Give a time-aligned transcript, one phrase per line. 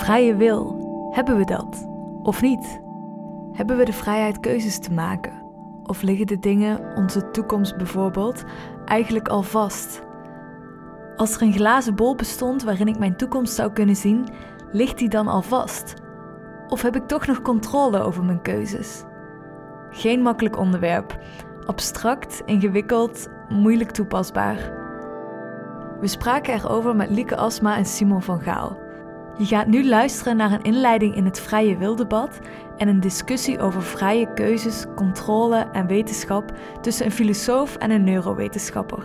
[0.00, 0.76] Vrije wil,
[1.10, 1.88] hebben we dat?
[2.22, 2.80] Of niet?
[3.52, 5.32] Hebben we de vrijheid keuzes te maken?
[5.82, 8.44] Of liggen de dingen, onze toekomst bijvoorbeeld,
[8.84, 10.02] eigenlijk al vast?
[11.16, 14.28] Als er een glazen bol bestond waarin ik mijn toekomst zou kunnen zien,
[14.72, 15.94] ligt die dan al vast?
[16.68, 19.04] Of heb ik toch nog controle over mijn keuzes?
[19.90, 21.18] Geen makkelijk onderwerp.
[21.66, 24.72] Abstract, ingewikkeld, moeilijk toepasbaar.
[26.00, 28.88] We spraken erover met Lieke Asma en Simon van Gaal.
[29.40, 32.38] Je gaat nu luisteren naar een inleiding in het vrije wildebat
[32.76, 39.04] en een discussie over vrije keuzes, controle en wetenschap tussen een filosoof en een neurowetenschapper.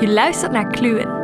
[0.00, 1.19] Je luistert naar Kluwen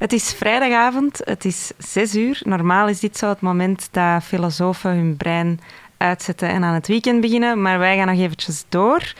[0.00, 2.40] Het is vrijdagavond, het is zes uur.
[2.44, 5.60] Normaal is dit zo het moment dat filosofen hun brein
[5.96, 7.62] uitzetten en aan het weekend beginnen.
[7.62, 9.14] Maar wij gaan nog eventjes door.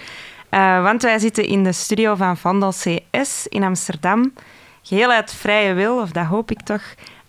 [0.51, 4.33] Uh, want wij zitten in de studio van Vandal CS in Amsterdam.
[4.83, 6.83] Geheel uit vrije wil, of dat hoop ik toch.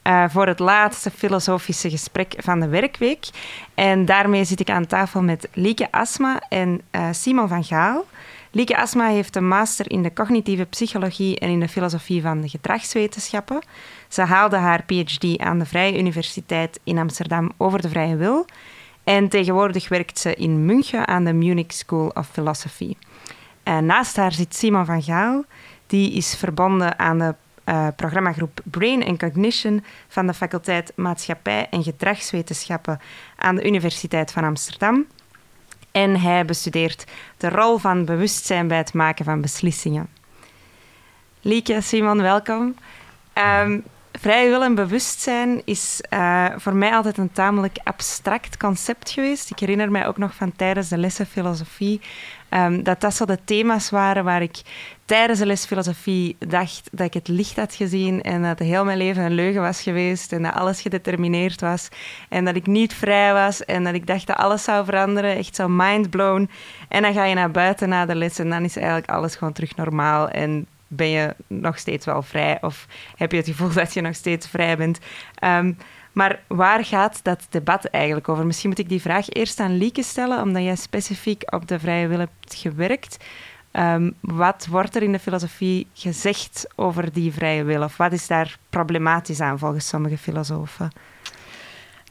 [0.03, 3.25] Uh, voor het laatste filosofische gesprek van de werkweek.
[3.73, 8.05] En daarmee zit ik aan tafel met Lieke Asma en uh, Simon van Gaal.
[8.53, 12.49] Lieke Asma heeft een master in de cognitieve psychologie en in de filosofie van de
[12.49, 13.61] gedragswetenschappen.
[14.07, 18.45] Ze haalde haar PhD aan de Vrije Universiteit in Amsterdam over de vrije wil.
[19.03, 22.95] En tegenwoordig werkt ze in München aan de Munich School of Philosophy.
[23.63, 25.43] En naast haar zit Simon van Gaal.
[25.87, 27.35] Die is verbonden aan de
[27.65, 32.99] uh, programmagroep Brain and Cognition van de faculteit Maatschappij en Gedragswetenschappen
[33.35, 35.05] aan de Universiteit van Amsterdam.
[35.91, 37.05] En hij bestudeert
[37.37, 40.09] de rol van bewustzijn bij het maken van beslissingen.
[41.41, 42.75] Lieke, Simon, welkom.
[43.63, 49.49] Um, vrije wil en bewustzijn is uh, voor mij altijd een tamelijk abstract concept geweest.
[49.49, 52.01] Ik herinner mij ook nog van tijdens de lessen filosofie
[52.49, 54.61] um, dat dat zo de thema's waren waar ik
[55.11, 58.97] tijdens de les filosofie dacht dat ik het licht had gezien en dat heel mijn
[58.97, 61.89] leven een leugen was geweest en dat alles gedetermineerd was
[62.29, 65.55] en dat ik niet vrij was en dat ik dacht dat alles zou veranderen, echt
[65.55, 66.49] zo mindblown.
[66.87, 69.53] En dan ga je naar buiten na de les en dan is eigenlijk alles gewoon
[69.53, 73.93] terug normaal en ben je nog steeds wel vrij of heb je het gevoel dat
[73.93, 74.99] je nog steeds vrij bent.
[75.43, 75.77] Um,
[76.11, 78.45] maar waar gaat dat debat eigenlijk over?
[78.45, 82.07] Misschien moet ik die vraag eerst aan Lieke stellen, omdat jij specifiek op de vrije
[82.07, 83.17] wil hebt gewerkt.
[83.73, 87.83] Um, wat wordt er in de filosofie gezegd over die vrije wil?
[87.83, 90.91] Of wat is daar problematisch aan volgens sommige filosofen?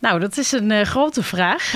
[0.01, 1.73] Nou, dat is een uh, grote vraag.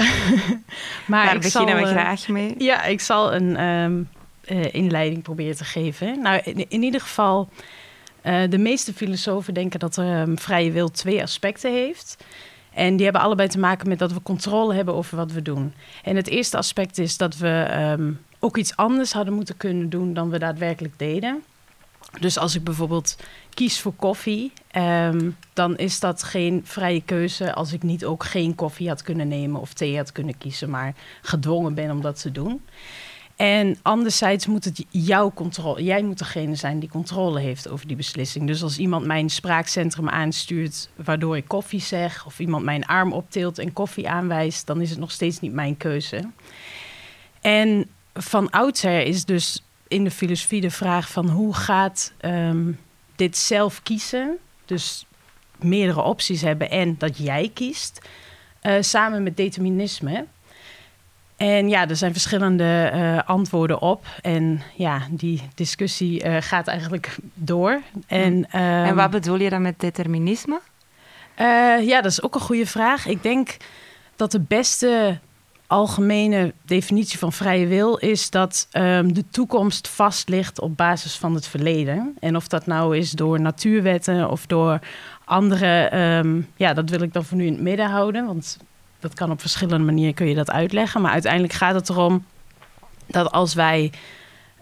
[1.07, 2.55] maar Daar beginnen zal, we uh, graag mee.
[2.59, 4.09] Ja, ik zal een um,
[4.47, 6.21] uh, inleiding proberen te geven.
[6.23, 7.49] Nou, in, in ieder geval,
[8.49, 12.25] de meeste filosofen denken dat um, vrije wil twee aspecten heeft.
[12.73, 15.75] En die hebben allebei te maken met dat we controle hebben over wat we doen.
[16.03, 17.67] En het eerste aspect is dat we
[18.45, 21.43] ook iets anders hadden moeten kunnen doen dan we daadwerkelijk deden.
[22.21, 23.17] Dus als ik bijvoorbeeld
[23.55, 28.55] kies voor koffie, ehm, dan is dat geen vrije keuze als ik niet ook geen
[28.55, 32.33] koffie had kunnen nemen of thee had kunnen kiezen, maar gedwongen ben om dat te
[32.33, 32.61] doen.
[33.37, 35.83] En anderzijds moet het jouw controle.
[35.83, 38.47] Jij moet degene zijn die controle heeft over die beslissing.
[38.47, 43.59] Dus als iemand mijn spraakcentrum aanstuurt, waardoor ik koffie zeg, of iemand mijn arm optilt
[43.59, 46.31] en koffie aanwijst, dan is het nog steeds niet mijn keuze.
[47.41, 52.79] En van oudsher is dus in de filosofie de vraag van hoe gaat um,
[53.17, 55.07] dit zelf kiezen, dus
[55.59, 58.01] meerdere opties hebben en dat jij kiest,
[58.63, 60.27] uh, samen met determinisme.
[61.37, 64.07] En ja, er zijn verschillende uh, antwoorden op.
[64.23, 67.81] En ja, die discussie uh, gaat eigenlijk door.
[68.07, 70.61] En, um, en wat bedoel je dan met determinisme?
[71.81, 73.07] ja, dat is ook een goede vraag.
[73.07, 73.57] Ik denk
[74.17, 75.19] dat de beste
[75.67, 81.35] algemene definitie van vrije wil is dat um, de toekomst vast ligt op basis van
[81.35, 82.17] het verleden.
[82.21, 84.79] En of dat nou is door natuurwetten of door
[85.25, 88.59] andere, um, ja, dat wil ik dan voor nu in het midden houden, want
[89.01, 91.01] dat kan op verschillende manieren kun je dat uitleggen.
[91.01, 92.25] Maar uiteindelijk gaat het erom
[93.07, 93.93] dat als wij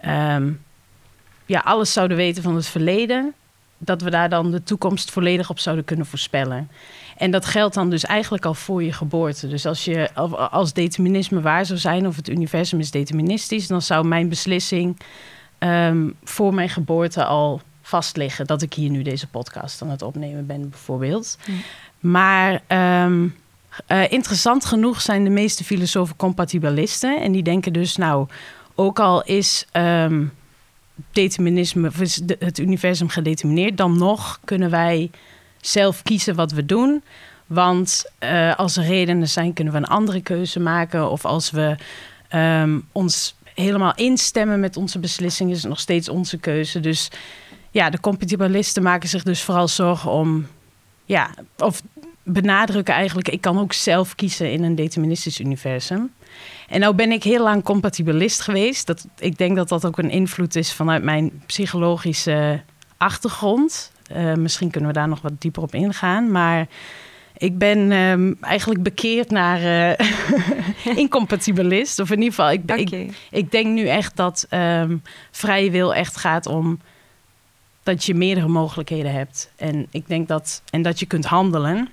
[0.05, 0.61] um,
[1.45, 3.33] ja, alles zouden weten van het verleden,
[3.77, 6.69] dat we daar dan de toekomst volledig op zouden kunnen voorspellen.
[7.17, 9.47] En dat geldt dan dus eigenlijk al voor je geboorte.
[9.47, 10.13] Dus als, je,
[10.51, 14.99] als determinisme waar zou zijn, of het universum is deterministisch, dan zou mijn beslissing
[15.57, 18.47] ehm, voor mijn geboorte al vastliggen.
[18.47, 21.37] Dat ik hier nu deze podcast aan het opnemen ben, bijvoorbeeld.
[21.99, 23.27] Maar ehm,
[23.85, 27.21] eh, interessant genoeg zijn de meeste filosofen compatibilisten.
[27.21, 28.27] En die denken dus, nou,
[28.75, 30.33] ook al is um,
[31.11, 31.91] determinisme,
[32.39, 35.09] het universum gedetermineerd, dan nog kunnen wij
[35.65, 37.03] zelf kiezen wat we doen.
[37.45, 41.09] Want uh, als er redenen zijn, kunnen we een andere keuze maken.
[41.11, 41.75] Of als we
[42.35, 46.79] um, ons helemaal instemmen met onze beslissing, is het nog steeds onze keuze.
[46.79, 47.09] Dus
[47.71, 50.47] ja, de compatibilisten maken zich dus vooral zorgen om,
[51.05, 51.81] ja, of
[52.23, 56.11] benadrukken eigenlijk, ik kan ook zelf kiezen in een deterministisch universum.
[56.67, 58.87] En nou ben ik heel lang compatibilist geweest.
[58.87, 62.61] Dat, ik denk dat dat ook een invloed is vanuit mijn psychologische
[62.97, 63.91] achtergrond.
[64.15, 66.31] Uh, misschien kunnen we daar nog wat dieper op ingaan.
[66.31, 66.67] Maar
[67.37, 70.07] ik ben um, eigenlijk bekeerd naar uh,
[71.03, 71.99] incompatibilist.
[71.99, 75.01] Of in ieder geval, ik, ik, ik, denk nu echt dat um,
[75.31, 76.79] vrije wil echt gaat om
[77.83, 79.51] dat je meerdere mogelijkheden hebt.
[79.55, 81.89] En ik denk dat, en dat je kunt handelen.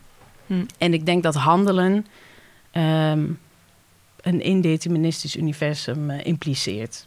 [0.47, 0.65] Hm.
[0.79, 2.07] En ik denk dat handelen
[2.73, 3.39] um,
[4.21, 7.05] een indeterministisch universum uh, impliceert.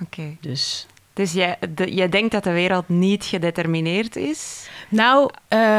[0.00, 0.36] Oké.
[0.40, 0.86] Dus,
[1.20, 4.68] dus jij, de, jij denkt dat de wereld niet gedetermineerd is?
[4.88, 5.30] Nou,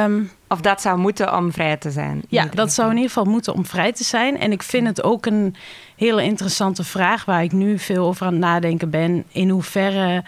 [0.06, 2.22] um, of dat zou moeten om vrij te zijn?
[2.28, 4.40] Ja, dat zou in ieder geval moeten om vrij te zijn.
[4.40, 5.56] En ik vind het ook een
[5.96, 9.24] hele interessante vraag waar ik nu veel over aan het nadenken ben.
[9.32, 10.24] In hoeverre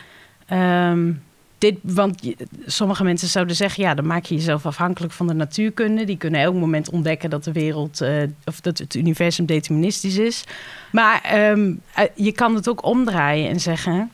[0.51, 1.23] um,
[1.57, 2.33] dit, want
[2.65, 6.03] sommige mensen zouden zeggen, ja, dan maak je jezelf afhankelijk van de natuurkunde.
[6.03, 10.43] Die kunnen elk moment ontdekken dat de wereld uh, of dat het universum deterministisch is.
[10.91, 11.81] Maar um,
[12.15, 14.11] je kan het ook omdraaien en zeggen.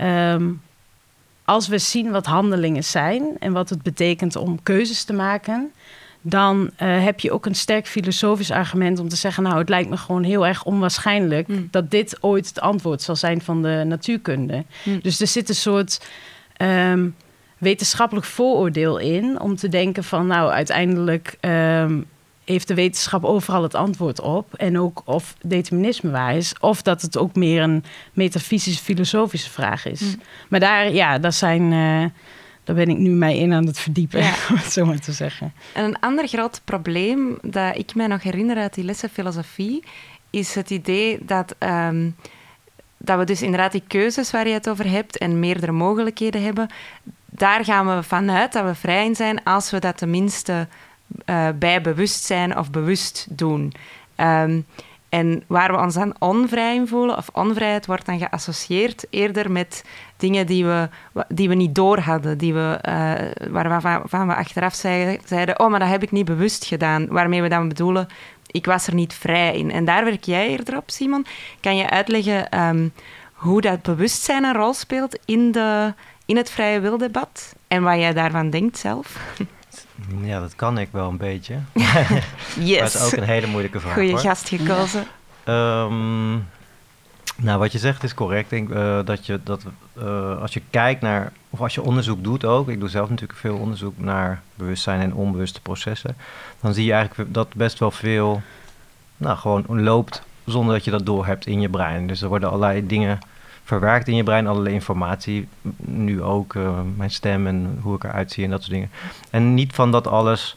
[0.00, 0.62] Um,
[1.44, 5.72] als we zien wat handelingen zijn en wat het betekent om keuzes te maken,
[6.20, 9.88] dan uh, heb je ook een sterk filosofisch argument om te zeggen: Nou, het lijkt
[9.88, 11.68] me gewoon heel erg onwaarschijnlijk mm.
[11.70, 14.64] dat dit ooit het antwoord zal zijn van de natuurkunde.
[14.84, 15.00] Mm.
[15.02, 16.06] Dus er zit een soort
[16.62, 17.14] um,
[17.58, 22.06] wetenschappelijk vooroordeel in om te denken van nou uiteindelijk um,
[22.46, 27.02] heeft de wetenschap overal het antwoord op en ook of determinisme waar is of dat
[27.02, 30.00] het ook meer een metafysische filosofische vraag is.
[30.00, 30.20] Mm.
[30.48, 32.04] Maar daar ja, dat zijn uh,
[32.64, 34.34] daar ben ik nu mij in aan het verdiepen, ja.
[34.50, 35.52] om het zo maar te zeggen.
[35.72, 39.84] En een ander groot probleem dat ik mij nog herinner uit die lessen filosofie
[40.30, 42.16] is het idee dat um,
[42.96, 46.68] dat we dus inderdaad die keuzes waar je het over hebt en meerdere mogelijkheden hebben,
[47.26, 50.68] daar gaan we vanuit dat we vrij in zijn als we dat tenminste
[51.26, 53.72] uh, bij bewustzijn of bewust doen.
[54.16, 54.66] Um,
[55.08, 59.84] en waar we ons dan onvrij in voelen, of onvrijheid wordt dan geassocieerd eerder met
[60.16, 60.88] dingen die we,
[61.28, 65.88] die we niet door hadden, die we, uh, waarvan we achteraf zeiden, oh, maar dat
[65.88, 67.06] heb ik niet bewust gedaan.
[67.06, 68.06] Waarmee we dan bedoelen,
[68.46, 69.70] ik was er niet vrij in.
[69.70, 71.26] En daar werk jij eerder op, Simon.
[71.60, 72.92] Kan je uitleggen um,
[73.32, 75.94] hoe dat bewustzijn een rol speelt in, de,
[76.26, 77.54] in het vrije wildebat?
[77.68, 79.16] En wat jij daarvan denkt zelf?
[80.22, 81.58] Ja, dat kan ik wel een beetje.
[82.58, 82.92] yes.
[82.92, 83.94] dat is ook een hele moeilijke vraag.
[83.94, 85.06] Goeie gast gekozen.
[85.48, 86.44] Um,
[87.36, 88.52] nou, wat je zegt is correct.
[88.52, 89.64] Ik denk uh, dat je dat
[89.98, 93.38] uh, als je kijkt naar, of als je onderzoek doet ook, ik doe zelf natuurlijk
[93.38, 96.16] veel onderzoek naar bewustzijn en onbewuste processen,
[96.60, 98.42] dan zie je eigenlijk dat best wel veel,
[99.16, 102.06] nou, gewoon loopt zonder dat je dat doorhebt in je brein.
[102.06, 103.18] Dus er worden allerlei dingen
[103.66, 108.32] verwerkt in je brein, allerlei informatie, nu ook uh, mijn stem en hoe ik eruit
[108.32, 108.90] zie en dat soort dingen.
[109.30, 110.56] En niet van dat alles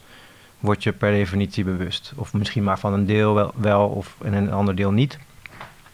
[0.60, 2.12] word je per definitie bewust.
[2.16, 5.18] Of misschien maar van een deel wel, wel of en een ander deel niet.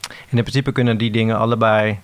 [0.09, 1.99] En in principe kunnen die dingen allebei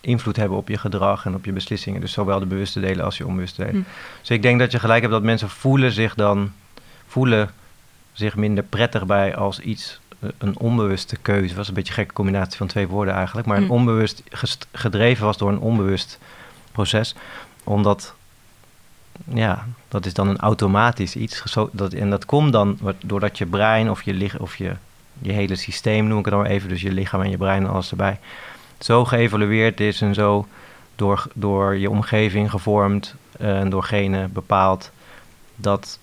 [0.00, 2.00] invloed hebben op je gedrag en op je beslissingen.
[2.00, 3.82] Dus zowel de bewuste delen als je onbewuste delen.
[3.82, 3.88] Hm.
[4.20, 6.52] Dus ik denk dat je gelijk hebt dat mensen voelen zich dan
[7.06, 7.50] voelen
[8.12, 10.01] zich minder prettig bij als iets eh,
[10.38, 11.54] een onbewuste keuze.
[11.54, 13.46] Was een beetje een gekke combinatie van twee woorden eigenlijk.
[13.46, 13.72] Maar een hm.
[13.72, 14.22] onbewust
[14.72, 16.18] gedreven was door een onbewust
[16.72, 17.14] proces.
[17.64, 18.14] Omdat,
[19.24, 21.42] ja, dat is dan een automatisch iets.
[21.72, 24.76] Dat, en dat komt dan doordat je brein of je, of je
[25.18, 27.62] je hele systeem, noem ik het dan maar even, dus je lichaam en je brein
[27.64, 28.18] en alles erbij,
[28.78, 30.46] zo geëvalueerd is en zo
[30.96, 34.90] door, door je omgeving gevormd eh, en door genen bepaald,
[35.56, 35.98] dat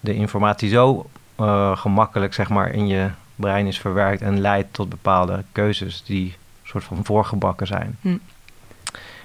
[0.00, 1.06] de informatie zo
[1.40, 3.10] uh, gemakkelijk zeg maar, in je
[3.42, 7.96] brein is verwerkt en leidt tot bepaalde keuzes die soort van voorgebakken zijn.
[8.00, 8.16] Hm.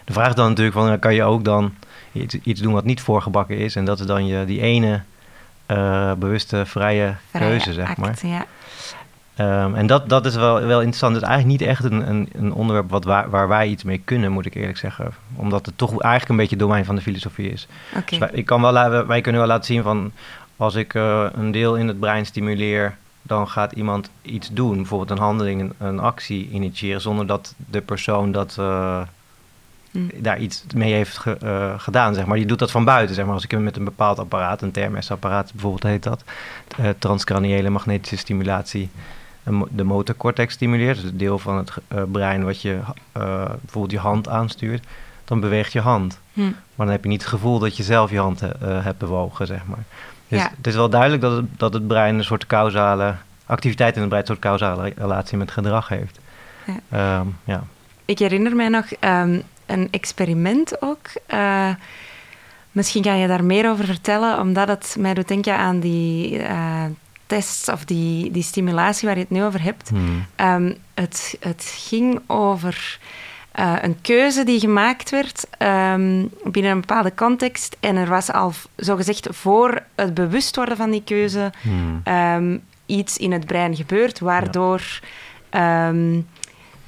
[0.06, 1.74] De vraag dan natuurlijk van, kan je ook dan
[2.12, 5.02] iets, iets, doen wat niet voorgebakken is en dat is dan je, die ene
[5.68, 8.18] uh, bewuste vrije, keuze, zeg maar.
[8.22, 8.46] ja.
[9.36, 11.14] Ehm, en dat, dat is wel, wel interessant.
[11.14, 14.02] Het is eigenlijk niet echt een, een, een onderwerp wat waar, waar wij iets mee
[14.06, 15.14] kunnen, moet ik eerlijk zeggen.
[15.36, 17.68] Omdat het toch eigenlijk een beetje het domein van de filosofie is.
[17.96, 18.06] Oké.
[18.10, 20.12] Dus wij, ik kan wel, wij kunnen wel laten zien van
[20.58, 22.98] als ik eh, een deel in het brein stimuleer,
[23.28, 27.82] dan gaat iemand iets doen, bijvoorbeeld een handeling, een, een actie initiëren, zonder dat de
[27.82, 29.02] persoon dat, eh,
[29.92, 30.00] Hm.
[30.18, 32.14] daar iets mee heeft ge- eh, gedaan.
[32.14, 32.38] Zeg maar.
[32.38, 33.16] Die doet dat van buiten.
[33.16, 33.34] Zeg maar.
[33.34, 36.24] Als ik met een bepaald apparaat, een TMS-apparaat bijvoorbeeld heet dat,
[36.78, 38.90] eh transcraniële magnetische stimulatie,
[39.70, 41.72] de motorcortex stimuleert, dus het deel van het
[42.12, 42.80] brein wat je
[43.12, 44.86] bijvoorbeeld je hand aanstuurt,
[45.26, 46.20] dan beweegt je hand.
[46.34, 46.42] Hm.
[46.42, 49.66] Maar dan heb je niet het gevoel dat je zelf je hand hebt bewogen, zeg
[49.66, 49.84] maar.
[50.28, 50.52] Dus Ja.
[50.58, 53.16] het is wel duidelijk dat het, dat het brein een soort causale...
[53.46, 56.20] activiteit in het brein een soort causale relatie met gedrag heeft.
[56.66, 56.80] Ja.
[56.90, 57.64] Ehm, ja.
[58.06, 61.08] Ik herinner mij nog ehm, een experiment ook.
[61.26, 61.70] Eh,
[62.72, 66.84] misschien kan je daar meer over vertellen, omdat het mij doet denken aan die eh,
[67.26, 69.90] tests of die, die stimulatie waar je het nu over hebt.
[69.90, 70.26] Hmm.
[70.36, 73.00] Ehm, het, het ging over
[73.58, 77.78] eh, een keuze die gemaakt werd ehm, binnen een bepaalde context.
[77.80, 82.02] En er was al zogezegd voor het bewust worden van die keuze Hmm.
[82.04, 84.82] ehm, iets in het brein gebeurd, waardoor
[85.50, 86.20] ehm,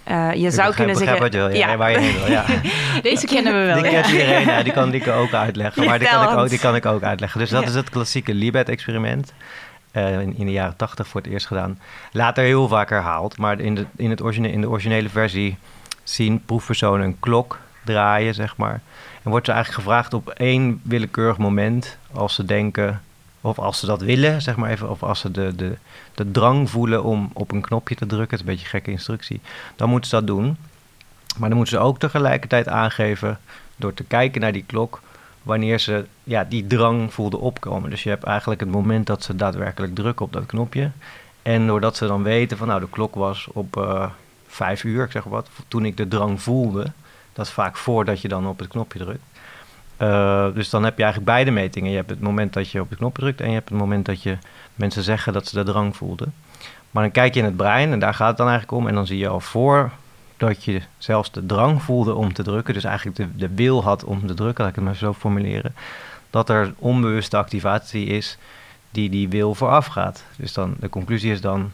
[0.03, 1.19] eh, je Ik zou kunnen zeggen...
[1.19, 1.49] wat je wil.
[1.55, 2.45] Ja, waar je heen wil, ja.
[3.01, 3.81] Deze kennen we wel.
[3.81, 5.85] Die kent iedereen, ja, die kan Lieke ook uitleggen.
[5.85, 7.39] Maar die kan, ik ook, die kan ik ook uitleggen.
[7.39, 9.33] Dus dat is het klassieke Libet-experiment.
[9.91, 11.79] eh, in, in de jaren tachtig voor het eerst gedaan.
[12.11, 13.37] Later heel vaak herhaald.
[13.37, 15.57] Maar in de, in het origine, in de originele versie
[16.09, 18.81] zien proefpersonen een klok draaien, zeg maar.
[19.23, 21.97] En wordt ze eigenlijk gevraagd op één willekeurig moment...
[22.11, 23.01] als ze denken,
[23.41, 24.89] of als ze dat willen, zeg maar even...
[24.89, 25.77] of als ze de, de,
[26.15, 28.29] de drang voelen om op een knopje te drukken...
[28.29, 29.41] het is een beetje een gekke instructie...
[29.75, 30.57] dan moeten ze dat doen.
[31.37, 33.39] Maar dan moeten ze ook tegelijkertijd aangeven...
[33.75, 35.01] door te kijken naar die klok...
[35.41, 37.89] wanneer ze ja, die drang voelden opkomen.
[37.89, 40.91] Dus je hebt eigenlijk het moment dat ze daadwerkelijk drukken op dat knopje...
[41.41, 42.67] en doordat ze dan weten van...
[42.67, 44.09] nou, de klok was op eh,
[44.49, 45.49] vijf uur, ik zeg wat...
[45.67, 46.91] toen ik de drang voelde...
[47.33, 49.23] dat is vaak voordat je dan op het knopje drukt...
[49.97, 51.89] Eh, dus dan heb je eigenlijk beide metingen.
[51.89, 54.05] Je hebt het moment dat je op de knop drukt en je hebt het moment
[54.05, 54.37] dat je
[54.75, 56.33] mensen zeggen dat ze de drang voelden.
[56.91, 58.87] Maar dan kijk je in het brein en daar gaat het dan eigenlijk om.
[58.87, 62.83] En dan zie je al voordat je zelfs de drang voelde om te drukken, dus
[62.83, 65.75] eigenlijk de, de wil had om te drukken, laat ik het maar zo formuleren,
[66.29, 68.37] dat er onbewuste activatie is
[68.91, 70.23] die die wil vooraf gaat.
[70.37, 71.71] Dus dan, de conclusie is dan,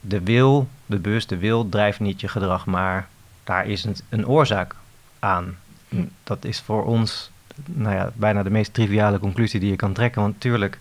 [0.00, 3.08] de wil, de bewuste wil, drijft niet je gedrag, maar
[3.44, 4.74] daar is een, een oorzaak
[5.18, 5.56] aan.
[5.88, 6.04] Hm.
[6.24, 7.30] Dat is voor ons
[7.64, 10.22] nou ja, bijna de meest triviale conclusie die je kan trekken.
[10.22, 10.78] Want natuurlijk,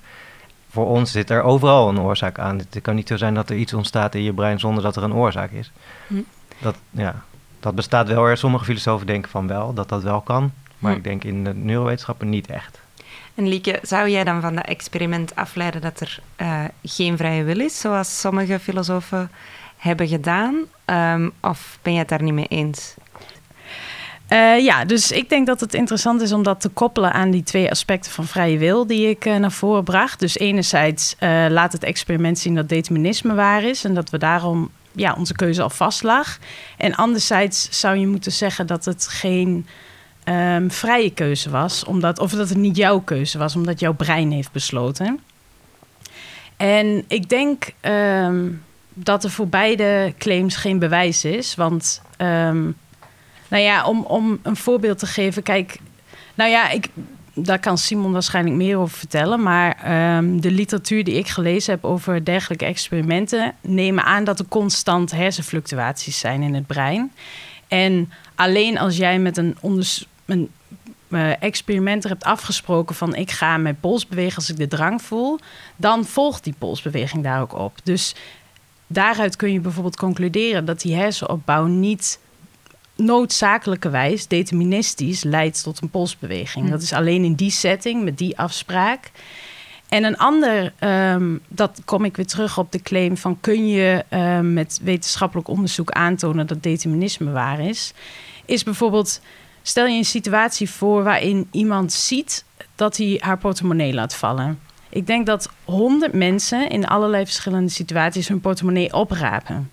[0.70, 2.58] voor ons zit er overal een oorzaak aan.
[2.58, 5.04] Het kan niet zo zijn dat er iets ontstaat in je brein zonder dat er
[5.04, 5.72] een oorzaak is.
[6.08, 6.22] Hm.
[6.62, 7.24] Dat, ja,
[7.60, 8.26] dat bestaat wel.
[8.26, 8.38] Er.
[8.38, 10.52] Sommige filosofen denken van wel, dat dat wel kan.
[10.78, 10.98] Maar Hm.
[10.98, 12.80] ik denk in de neurowetenschappen niet echt.
[13.40, 17.60] En Lieke, zou jij dan van dat experiment afleiden dat er eh, geen vrije wil
[17.60, 19.32] is, zoals sommige filosofen
[19.78, 20.56] hebben gedaan?
[20.86, 22.94] Ehm, of ben je het daar niet mee eens?
[24.28, 27.44] Eh, ja, dus ik denk dat het interessant is om dat te koppelen aan die
[27.44, 30.20] twee aspecten van vrije wil die ik eh, naar voren bracht.
[30.20, 31.16] Dus enerzijds
[31.50, 35.62] laat het experiment zien dat determinisme waar is en dat we daarom ja, onze keuze
[35.62, 36.38] al vast lag.
[36.78, 39.68] En anderzijds zou je moeten zeggen dat het geen
[40.24, 44.32] ehm, vrije keuze was, omdat, of dat het niet jouw keuze was, omdat jouw brein
[44.32, 45.20] heeft besloten.
[46.58, 48.48] En ik denk ehm,
[48.94, 52.64] dat er voor beide claims geen bewijs is, want ehm,
[53.48, 55.44] nou ja, om, om een voorbeeld te geven.
[55.44, 55.80] Kijk,
[56.34, 56.88] nou ja, ik,
[57.34, 59.44] daar kan Simon waarschijnlijk meer over vertellen.
[59.44, 59.78] Maar
[60.22, 63.54] de literatuur die ik gelezen heb over dergelijke experimenten...
[63.62, 67.12] nemen aan dat er constant hersenfluctuaties zijn in het brein.
[67.70, 69.58] En alleen als jij met een,
[70.26, 70.50] een
[71.10, 73.16] eh, experimenter hebt afgesproken van...
[73.16, 75.40] ik ga mijn pols bewegen als ik de drang voel...
[75.76, 77.78] dan volgt die polsbeweging daar ook op.
[77.84, 78.16] Dus
[78.88, 80.66] daaruit kun je bijvoorbeeld concluderen...
[80.66, 82.20] dat die hersenopbouw niet
[82.96, 86.66] noodzakelijkerwijs deterministisch leidt tot een polsbeweging.
[86.66, 86.72] Hm.
[86.72, 89.12] Dat is alleen in die setting, met die afspraak.
[89.90, 93.40] En een ander, ehm, dat kom ik weer terug op de claim van...
[93.40, 97.94] kun je ehm, met wetenschappelijk onderzoek aantonen dat determinisme waar is...
[98.46, 99.22] is bijvoorbeeld,
[99.62, 102.46] stel je een situatie voor waarin iemand ziet...
[102.76, 104.60] dat hij haar portemonnee laat vallen.
[104.90, 108.28] Ik denk dat honderd mensen in allerlei verschillende situaties...
[108.28, 109.70] hun portemonnee oprapen.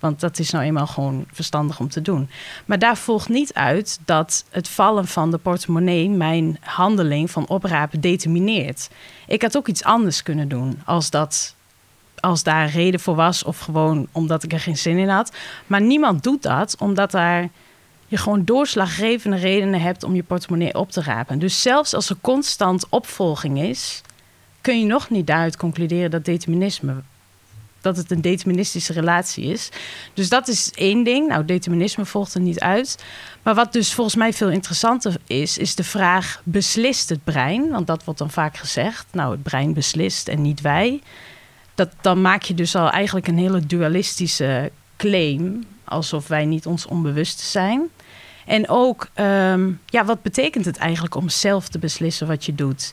[0.00, 2.30] Want dat is nou eenmaal gewoon verstandig om te doen.
[2.64, 8.00] Maar daar volgt niet uit dat het vallen van de portemonnee mijn handeling van oprapen
[8.00, 8.90] determineert.
[9.26, 11.54] Ik had ook iets anders kunnen doen als dat.
[12.20, 15.32] Als daar reden voor was, of gewoon omdat ik er geen zin in had.
[15.66, 17.48] Maar niemand doet dat omdat daar
[18.10, 21.38] je gewoon doorslaggevende redenen hebt om je portemonnee op te rapen.
[21.38, 24.02] Dus zelfs als er constant opvolging is,
[24.60, 26.94] kun je nog niet daaruit concluderen dat determinisme
[27.80, 29.68] dat het een deterministische relatie is.
[30.14, 31.28] Dus dat is één ding.
[31.28, 33.04] Nou, determinisme volgt er niet uit.
[33.42, 37.70] Maar wat dus volgens mij veel interessanter is, is de vraag: beslist het brein?
[37.70, 39.06] Want dat wordt dan vaak gezegd.
[39.12, 41.00] Nou, het brein beslist en niet wij.
[41.74, 46.86] Dat, dan maak je dus al eigenlijk een hele dualistische claim, alsof wij niet ons
[46.86, 47.88] onbewust zijn.
[48.46, 52.92] En ook, ehm, ja, wat betekent het eigenlijk om zelf te beslissen wat je doet?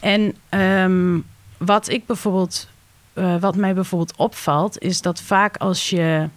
[0.00, 1.18] En ehm,
[1.58, 2.68] wat ik bijvoorbeeld,
[3.14, 6.28] uh, wat mij bijvoorbeeld opvalt, is dat vaak als je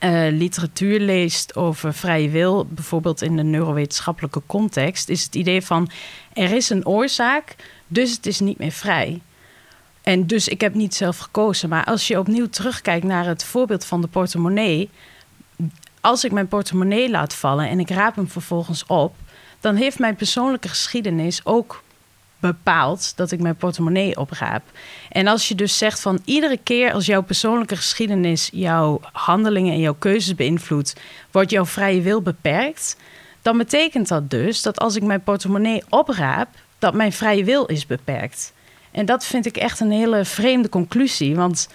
[0.00, 5.90] uh, literatuur leest over vrije wil, bijvoorbeeld in de neurowetenschappelijke context, is het idee van
[6.32, 7.56] er is een oorzaak,
[7.86, 9.20] dus het is niet meer vrij.
[10.02, 11.68] En dus ik heb niet zelf gekozen.
[11.68, 14.90] Maar als je opnieuw terugkijkt naar het voorbeeld van de portemonnee.
[16.00, 19.14] Als ik mijn portemonnee laat vallen en ik raap hem vervolgens op,
[19.60, 21.82] dan heeft mijn persoonlijke geschiedenis ook
[22.40, 24.62] bepaald dat ik mijn portemonnee opraap.
[25.08, 29.80] En als je dus zegt van iedere keer als jouw persoonlijke geschiedenis jouw handelingen en
[29.80, 30.96] jouw keuzes beïnvloedt,
[31.30, 32.96] wordt jouw vrije wil beperkt,
[33.42, 37.86] dan betekent dat dus dat als ik mijn portemonnee opraap, dat mijn vrije wil is
[37.86, 38.52] beperkt.
[38.90, 41.68] En dat vind ik echt een hele vreemde conclusie, want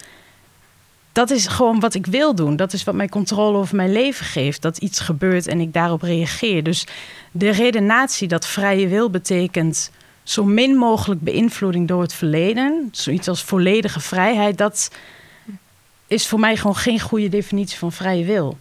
[1.12, 2.56] dat is gewoon wat ik wil doen.
[2.56, 4.62] Dat is wat mij controle over mijn leven geeft.
[4.62, 6.62] Dat iets gebeurt en ik daarop reageer.
[6.62, 6.86] Dus
[7.30, 9.90] de redenatie dat vrije wil betekent
[10.24, 14.90] zo min mogelijk beïnvloeding door het verleden, zoiets als volledige vrijheid, dat
[16.06, 18.58] is voor mij gewoon geen goede definitie van vrije wil.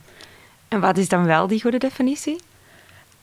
[0.68, 2.40] En wat is dan wel die goede definitie?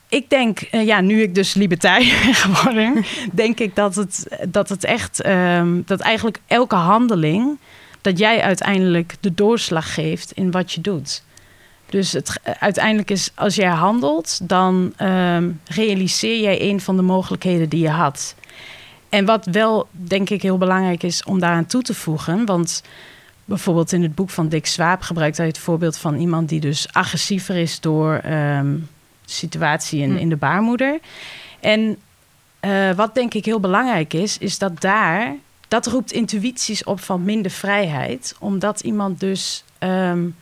[0.09, 4.69] Ik denk, eh, ja, nu ik dus libertariër ben geworden, denk ik dat het, dat
[4.69, 7.57] het echt, um, dat eigenlijk elke handeling,
[8.01, 11.23] dat jij uiteindelijk de doorslag geeft in wat je doet.
[11.91, 17.69] Dus het, uiteindelijk is, als jij handelt, dan um, realiseer jij een van de mogelijkheden
[17.69, 18.35] die je had.
[19.09, 22.83] En wat wel, denk ik, heel belangrijk is om daaraan toe te voegen, want
[23.45, 26.93] bijvoorbeeld in het boek van Dick Swaap gebruikt hij het voorbeeld van iemand die dus
[26.93, 28.89] agressiever is door um,
[29.25, 30.17] situatie in, hm.
[30.17, 30.99] in de baarmoeder.
[31.59, 31.97] En
[32.61, 35.35] uh, wat denk ik heel belangrijk is, is dat daar,
[35.67, 40.35] dat roept intuïties op van minder vrijheid, omdat iemand dus um,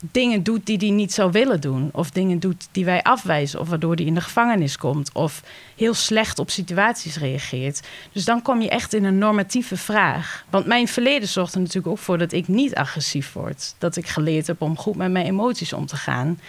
[0.00, 1.88] dingen doet die hij niet zou willen doen.
[1.92, 3.60] Of dingen doet die wij afwijzen.
[3.60, 5.12] Of waardoor hij in de gevangenis komt.
[5.12, 5.42] Of
[5.76, 7.80] heel slecht op situaties reageert.
[8.12, 10.44] Dus dan kom je echt in een normatieve vraag.
[10.50, 13.74] Want mijn verleden zorgt er natuurlijk ook voor dat ik niet agressief word.
[13.78, 16.40] Dat ik geleerd heb om goed met mijn emoties om te gaan.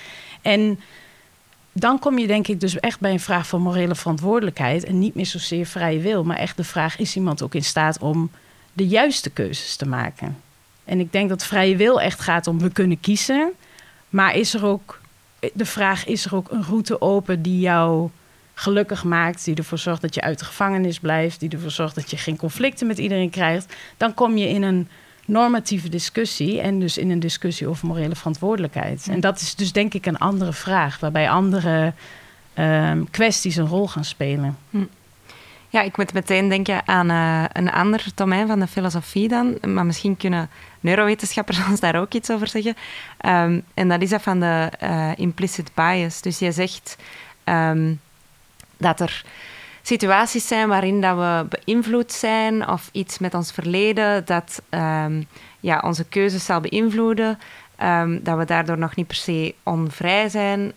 [0.42, 0.80] En
[1.72, 4.84] dan kom je denk ik dus echt bij een vraag van morele verantwoordelijkheid.
[4.84, 6.24] En niet meer zozeer vrije wil.
[6.24, 8.32] Maar echt de vraag: is iemand ook in staat om
[8.74, 10.38] de juiste keuzes te maken?
[10.92, 13.52] En ik denk dat vrije wil echt gaat om we kunnen kiezen.
[14.10, 15.02] Maar is er ook
[15.54, 18.10] de vraag: is er ook een route open die jou
[18.54, 22.10] gelukkig maakt, die ervoor zorgt dat je uit de gevangenis blijft, die ervoor zorgt dat
[22.10, 24.88] je geen conflicten met iedereen krijgt, dan kom je in een
[25.26, 29.08] normatieve discussie en dus in een discussie over morele verantwoordelijkheid.
[29.10, 31.94] En dat is dus denk ik een andere vraag, waarbij andere
[32.58, 34.58] um, kwesties een rol gaan spelen.
[34.70, 34.84] Hm.
[35.72, 39.58] Ja, ik moet meteen denken aan uh, een ander domein van de filosofie dan.
[39.68, 42.76] Maar misschien kunnen neurowetenschappers ons daar ook iets over zeggen.
[43.26, 46.22] Um, en dat is dat van de uh, implicit bias.
[46.22, 46.98] Dus je zegt
[47.44, 48.00] um,
[48.78, 49.24] dat er
[49.82, 55.28] situaties zijn waarin dat we beïnvloed zijn of iets met ons verleden dat um,
[55.60, 57.40] ja, onze keuzes zal beïnvloeden.
[58.22, 60.74] dat we daardoor nog niet per se onvrij zijn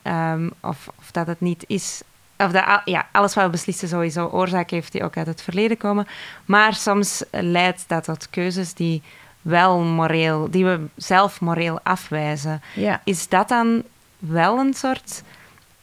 [0.61, 2.03] of, of dat het niet is
[2.39, 5.77] of dat ja, alles wat we beslissen sowieso oorzaak heeft die ook uit het verleden
[5.77, 6.07] komen.
[6.45, 9.03] Maar soms leidt dat tot keuzes die
[9.43, 12.63] wel moreel, die we zelf moreel afwijzen.
[12.75, 13.01] Ja.
[13.05, 13.83] Is dat dan
[14.19, 15.23] wel een soort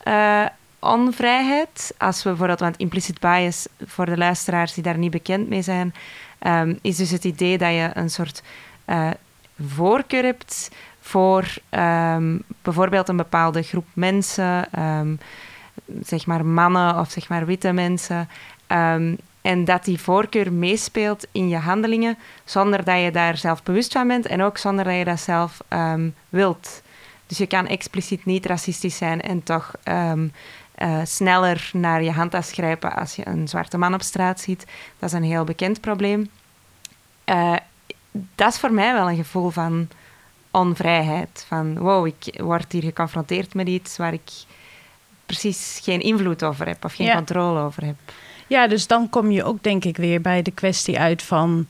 [0.03, 0.45] uh,
[0.79, 1.93] onvrijheid?
[1.97, 5.93] Als we bijvoorbeeld, want implicit bias, voor de luisteraars die daar niet bekend mee zijn,
[6.47, 8.41] um, is dus het idee dat je een soort
[8.85, 9.09] uh,
[9.67, 14.79] voorkeur hebt voor um, bijvoorbeeld een bepaalde groep mensen.
[14.79, 15.19] Um,
[16.03, 18.29] zeg maar mannen of zeg maar witte mensen.
[18.67, 23.91] Um, en dat die voorkeur meespeelt in je handelingen zonder dat je daar zelf bewust
[23.91, 26.81] van bent en ook zonder dat je dat zelf um, wilt.
[27.27, 30.31] Dus je kan expliciet niet racistisch zijn en toch um,
[30.77, 34.65] uh, sneller naar je handtas grijpen als je een zwarte man op straat ziet.
[34.99, 36.29] Dat is een heel bekend probleem.
[37.25, 37.55] Uh,
[38.35, 39.87] dat is voor mij wel een gevoel van
[40.51, 41.45] onvrijheid.
[41.47, 44.31] Van wow, ik word hier geconfronteerd met iets waar ik
[45.31, 47.95] precies geen invloed over heb of geen controle over heb.
[48.47, 51.67] Ja, dus dan kom je ook denk ik weer bij de kwestie uit van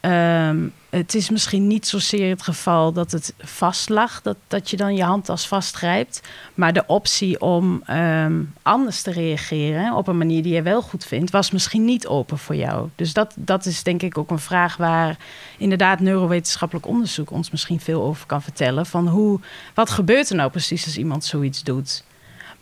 [0.00, 4.76] ehm, het is misschien niet zozeer het geval dat het vast lag, dat, dat je
[4.76, 6.20] dan je handtas vastgrijpt.
[6.54, 11.04] Maar de optie om ehm, anders te reageren op een manier die je wel goed
[11.04, 12.88] vindt, was misschien niet open voor jou.
[12.96, 15.16] Dus dat, dat is denk ik ook een vraag waar
[15.58, 18.86] inderdaad neurowetenschappelijk onderzoek ons misschien veel over kan vertellen.
[18.86, 19.40] Van hoe,
[19.74, 22.04] wat gebeurt er nou precies als iemand zoiets doet?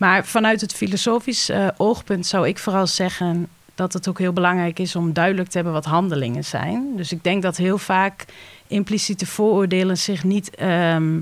[0.01, 4.79] Maar vanuit het filosofisch uh, oogpunt zou ik vooral zeggen dat het ook heel belangrijk
[4.79, 6.95] is om duidelijk te hebben wat handelingen zijn.
[6.95, 8.25] Dus ik denk dat heel vaak
[8.67, 11.19] impliciete vooroordelen zich niet ehm,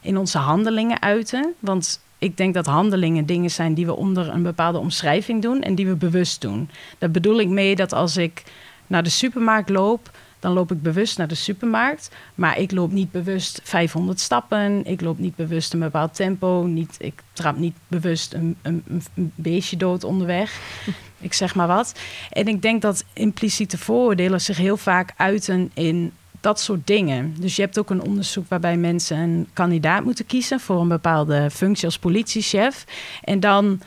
[0.00, 1.54] in onze handelingen uiten.
[1.58, 5.74] Want ik denk dat handelingen dingen zijn die we onder een bepaalde omschrijving doen en
[5.74, 6.70] die we bewust doen.
[6.98, 8.42] Daar bedoel ik mee dat als ik
[8.86, 12.10] naar de supermarkt loop, dan loop ik bewust naar de supermarkt.
[12.34, 14.84] Maar ik loop niet bewust 500 stappen.
[14.84, 16.62] Ik loop niet bewust een bepaald tempo.
[16.62, 18.82] Niet, ik trap niet bewust een, een,
[19.14, 20.60] een beestje dood onderweg.
[21.20, 21.94] ik zeg maar wat.
[22.30, 27.34] En ik denk dat impliciete vooroordelen zich heel vaak uiten in dat soort dingen.
[27.38, 31.50] Dus je hebt ook een onderzoek waarbij mensen een kandidaat moeten kiezen voor een bepaalde
[31.50, 32.84] functie als politiechef.
[33.24, 33.80] En dan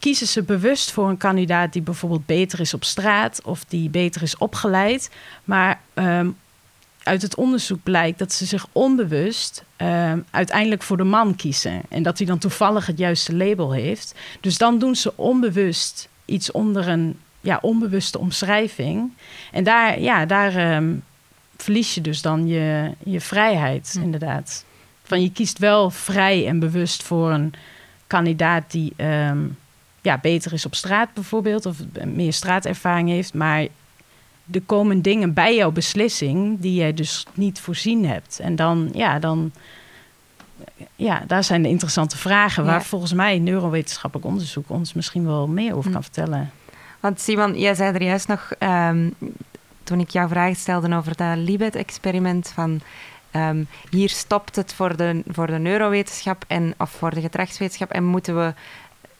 [0.00, 4.22] kiezen ze bewust voor een kandidaat die bijvoorbeeld beter is op straat of die beter
[4.22, 5.10] is opgeleid.
[5.44, 6.30] Maar ehm,
[7.02, 11.82] uit het onderzoek blijkt dat ze zich onbewust ehm, uiteindelijk voor de man kiezen.
[11.88, 14.14] En dat hij dan toevallig het juiste label heeft.
[14.40, 19.12] Dus dan doen ze onbewust iets onder een ja, onbewuste omschrijving.
[19.52, 20.94] En daar, ja, daar ehm,
[21.56, 24.02] verlies je dus dan je, je vrijheid, hm.
[24.02, 24.64] inderdaad.
[25.02, 27.52] Van je kiest wel vrij en bewust voor een
[28.06, 28.92] kandidaat die
[30.02, 33.34] ja, beter is op straat bijvoorbeeld, of meer straatervaring heeft.
[33.34, 33.66] Maar
[34.52, 38.38] er komen dingen bij jouw beslissing die jij dus niet voorzien hebt.
[38.38, 39.52] En dan, ja, dan,
[40.96, 45.74] ja, daar zijn de interessante vragen waar volgens mij neurowetenschappelijk onderzoek ons misschien wel meer
[45.74, 45.92] over hm.
[45.92, 46.50] kan vertellen.
[47.00, 49.10] Want Simon, jij zei er juist nog, ehm,
[49.84, 52.80] toen ik jouw vraag stelde over dat Libet-experiment, van
[53.30, 58.04] ehm, hier stopt het voor de, voor de neurowetenschap en, of voor de gedragswetenschap en
[58.04, 58.54] moeten we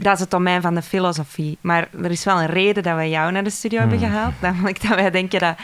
[0.03, 1.59] dat is het domein van de filosofie.
[1.61, 4.09] Maar er is wel een reden dat wij jou naar de studio hebben hmm.
[4.09, 4.35] gehaald.
[4.53, 5.57] Namelijk dat wij denken dat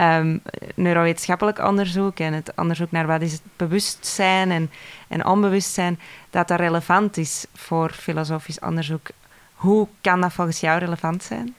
[0.00, 0.42] um,
[0.74, 4.70] neurowetenschappelijk onderzoek en het onderzoek naar wat is het bewustzijn en,
[5.08, 5.98] en onbewustzijn,
[6.30, 9.06] dat dat relevant is voor filosofisch onderzoek.
[9.54, 11.54] Hoe kan dat volgens jou relevant zijn?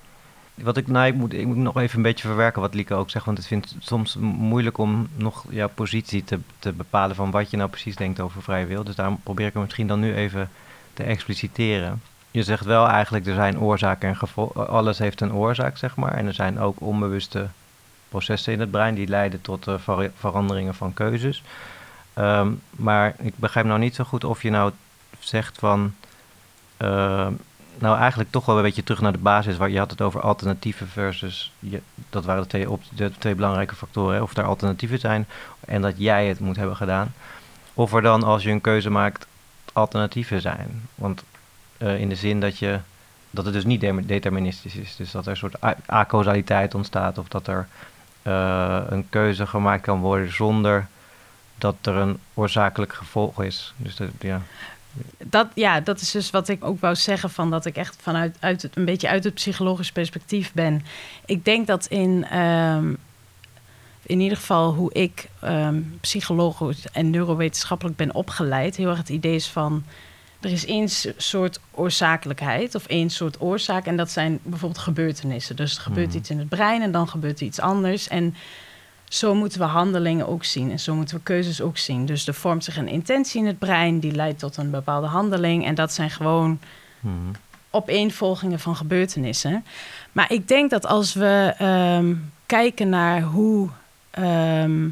[0.54, 3.10] Wat ik, nou, ik, moet, ik moet nog even een beetje verwerken wat Lieke ook
[3.10, 3.26] zegt.
[3.26, 7.50] Want ik vind het soms moeilijk om nog jouw positie te, te bepalen van wat
[7.50, 8.84] je nou precies denkt over vrije wil.
[8.84, 10.50] Dus daarom probeer ik hem misschien dan nu even
[10.94, 12.02] te expliciteren
[12.38, 14.68] je zegt wel eigenlijk, er zijn oorzaken en gevolgen.
[14.68, 16.14] Alles heeft een oorzaak, zeg maar.
[16.14, 17.48] En er zijn ook onbewuste
[18.10, 19.76] processen in het brein die leiden tot uh,
[20.16, 21.44] veranderingen van keuzes.
[22.14, 24.72] Ehm, maar ik begrijp nou niet zo goed of je nou
[25.20, 25.94] zegt van.
[26.82, 27.28] Uh,
[27.78, 29.58] nou, eigenlijk toch wel een beetje terug naar de basis.
[29.58, 31.54] Waar je had het over alternatieven versus.
[31.60, 34.22] Je, dat waren de twee, de twee belangrijke factoren.
[34.22, 35.28] Of er alternatieven zijn
[35.60, 37.14] en dat jij het moet hebben gedaan.
[37.74, 39.28] Of er dan, als je een keuze maakt,
[39.74, 40.88] alternatieven zijn.
[40.96, 41.24] Want
[41.78, 42.80] uh, in de zin dat, je,
[43.30, 44.96] dat het dus niet deterministisch is.
[44.96, 47.68] Dus dat er een soort acausaliteit ontstaat of dat er
[48.24, 50.88] uh, een keuze gemaakt kan worden zonder
[51.58, 53.74] dat er een oorzakelijk gevolg is.
[53.78, 54.42] Dus dat, ja.
[55.24, 58.38] Dat, ja, dat is dus wat ik ook wou zeggen: van dat ik echt vanuit
[58.40, 60.86] uit het, een beetje uit het psychologisch perspectief ben.
[61.26, 62.98] Ik denk dat in, um,
[64.02, 69.36] in ieder geval hoe ik um, psychologisch en neurowetenschappelijk ben opgeleid, heel erg het idee
[69.36, 69.84] is van
[70.40, 73.86] er is één soort oorzakelijkheid of één soort oorzaak.
[73.86, 75.56] En dat zijn bijvoorbeeld gebeurtenissen.
[75.56, 76.18] Dus er gebeurt hmm.
[76.18, 78.08] iets in het brein en dan gebeurt er iets anders.
[78.08, 78.36] En
[79.10, 80.72] zo moeten we handelingen ook zien.
[80.72, 82.06] En zo moeten we keuzes ook zien.
[82.06, 85.66] Dus er vormt zich een intentie in het brein, die leidt tot een bepaalde handeling.
[85.66, 86.60] En dat zijn gewoon
[87.00, 87.32] hmm.
[87.70, 89.66] opeenvolgingen van gebeurtenissen.
[90.12, 93.70] Maar ik denk dat als we ehm, kijken naar hoe.
[94.10, 94.88] Ehm,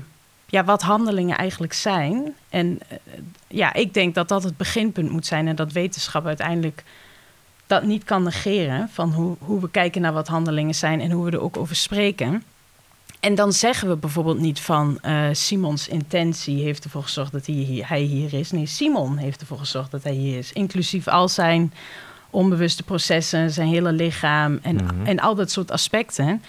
[0.56, 2.36] ja, wat handelingen eigenlijk zijn.
[2.50, 2.98] En eh,
[3.48, 6.84] ja, ik denk dat dat het beginpunt moet zijn en dat wetenschap uiteindelijk
[7.68, 11.26] dat niet kan negeren van hoe, hoe we kijken naar wat handelingen zijn en hoe
[11.26, 12.44] we er ook over spreken.
[13.20, 17.56] En dan zeggen we bijvoorbeeld niet van uh, Simons intentie heeft ervoor gezorgd dat hij
[17.56, 18.52] hier, hij hier is.
[18.52, 20.54] Nee, Simon heeft ervoor gezorgd dat hij hier is.
[20.54, 21.74] Inclusief al zijn
[22.30, 25.06] onbewuste processen, zijn hele lichaam en, mhm.
[25.06, 26.42] en al dat soort aspecten.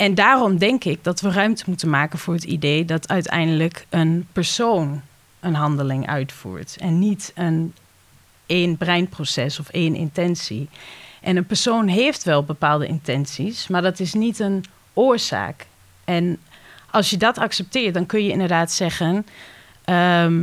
[0.00, 4.26] En daarom denk ik dat we ruimte moeten maken voor het idee dat uiteindelijk een
[4.32, 5.02] persoon
[5.40, 7.74] een handeling uitvoert en niet een
[8.46, 10.68] één breinproces of één intentie.
[11.20, 15.66] En een persoon heeft wel bepaalde intenties, maar dat is niet een oorzaak.
[16.04, 16.38] En
[16.90, 19.26] als je dat accepteert, dan kun je inderdaad zeggen:
[19.84, 20.42] ehm,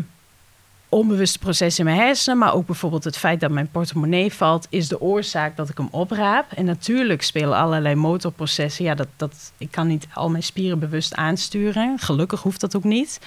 [0.89, 4.87] onbewuste proces in mijn hersenen, maar ook bijvoorbeeld het feit dat mijn portemonnee valt, is
[4.87, 6.51] de oorzaak dat ik hem opraap.
[6.51, 8.85] En natuurlijk spelen allerlei motorprocessen.
[8.85, 11.99] Ja, dat, dat, ik kan niet al mijn spieren bewust aansturen.
[11.99, 13.19] Gelukkig hoeft dat ook niet.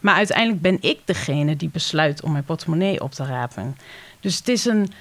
[0.00, 3.76] Maar uiteindelijk ben ik degene die besluit om mijn portemonnee op te rapen.
[4.20, 4.92] Dus het is een.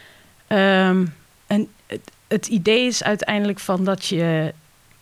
[0.58, 1.14] Um,
[1.48, 4.54] een het, het idee is uiteindelijk van dat je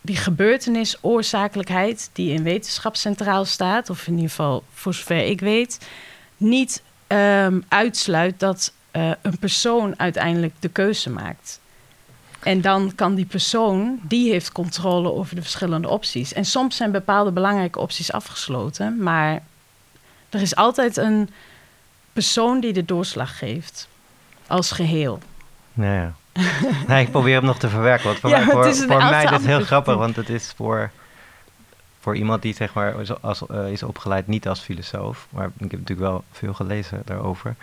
[0.02, 5.39] die gebeurtenis, oorzakelijkheid, die in wetenschap centraal staat, of in ieder geval voor zover ik
[5.39, 5.88] weet,
[6.38, 6.84] niet
[7.17, 11.60] um, uitsluit dat uh, een persoon uiteindelijk de keuze maakt.
[12.39, 16.34] En dan kan die persoon, die heeft controle over de verschillende opties.
[16.34, 19.41] En soms zijn bepaalde belangrijke opties afgesloten, maar
[20.30, 21.30] er is altijd een
[22.13, 23.88] persoon die de doorslag geeft
[24.48, 25.19] als geheel.
[25.74, 26.13] Nou ja.
[26.88, 28.06] nee, ik probeer hem nog te verwerken.
[28.06, 30.91] Want voor, ja, mij, voor, voor mij is het heel grappig, want het is voor,
[32.00, 35.80] voor iemand die zeg maar, als, uh, is opgeleid niet als filosoof, maar ik heb
[35.80, 37.56] natuurlijk wel veel gelezen daarover.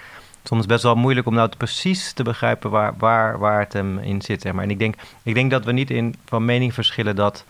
[0.45, 4.23] Soms best wel moeilijk om nou precies te begrijpen waar, waar, waar het hem in
[4.23, 4.43] zit.
[4.43, 4.65] Zeg maar.
[4.65, 7.45] En ik denk, ik denk dat we niet in, van mening verschillen dat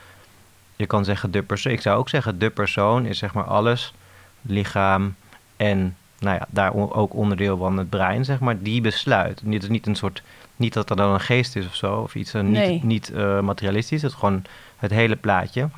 [0.76, 1.72] je kan zeggen de persoon.
[1.72, 3.94] Ik zou ook zeggen de persoon is zeg maar alles,
[4.42, 5.14] lichaam
[5.56, 9.42] en nou ja, daar ook onderdeel van het brein, zeg maar, die besluit.
[9.44, 10.22] Het is niet een soort
[10.56, 13.40] niet dat er dan een geest is of zo, of iets uh, niet, niet uh,
[13.40, 14.02] materialistisch.
[14.02, 14.44] Het is gewoon
[14.76, 15.68] het hele plaatje.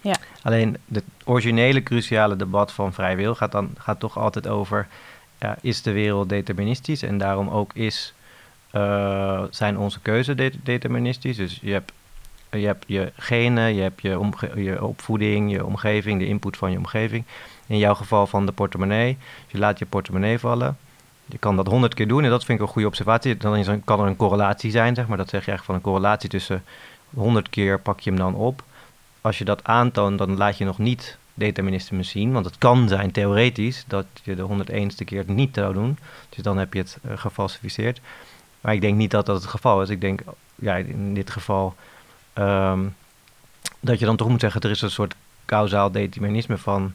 [0.00, 0.16] Ja.
[0.42, 4.88] Alleen het originele cruciale debat van vrij wil gaat dan gaat toch altijd over:
[5.60, 7.02] is de wereld deterministisch?
[7.02, 8.14] En daarom ook is,
[8.72, 11.36] uh, zijn onze keuzes de deterministisch.
[11.36, 11.92] Dus je hebt,
[12.50, 16.78] je hebt je genen, je hebt je, je opvoeding, je omgeving, de input van je
[16.78, 17.24] omgeving.
[17.66, 19.18] In jouw geval van de portemonnee.
[19.46, 20.76] Je laat je portemonnee vallen
[21.30, 23.36] je kan dat honderd keer doen en dat vind ik een goede observatie.
[23.36, 25.16] Dan kan er een correlatie zijn, zeg maar.
[25.16, 26.64] Dat zeg je echt van een correlatie tussen
[27.14, 28.62] honderd keer pak je hem dan op.
[29.28, 32.32] Als je dat aantoont, dan laat je nog niet determinisme zien.
[32.32, 35.98] Want het kan zijn, theoretisch, dat je de 101ste keer niet zou doen.
[36.28, 38.00] Dus dan heb je het uh, gefalsificeerd.
[38.60, 39.88] Maar ik denk niet dat dat het geval is.
[39.88, 40.20] Ik denk,
[40.54, 41.74] ja, in dit geval,
[42.34, 42.96] um,
[43.80, 45.14] dat je dan toch moet zeggen, er is een soort
[45.44, 46.94] kausaal determinisme van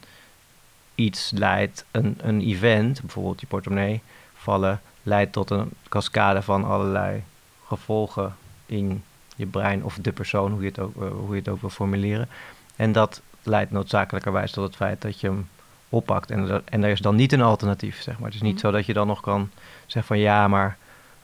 [0.95, 4.01] iets leidt, een, een event, bijvoorbeeld je portemonnee,
[4.35, 7.23] vallen leidt tot een cascade van allerlei
[7.67, 9.03] gevolgen in
[9.35, 11.69] je brein of de persoon, hoe je het ook, uh, hoe je het ook wil
[11.69, 12.29] formuleren.
[12.75, 15.47] En dat leidt noodzakelijkerwijs tot het feit dat je hem
[15.89, 16.31] oppakt.
[16.31, 18.25] En, er, en er is dan niet een alternatief, zeg maar.
[18.25, 18.65] Het is niet mhm.
[18.65, 19.49] zo dat je dan nog kan
[19.85, 20.77] zeggen van ja, maar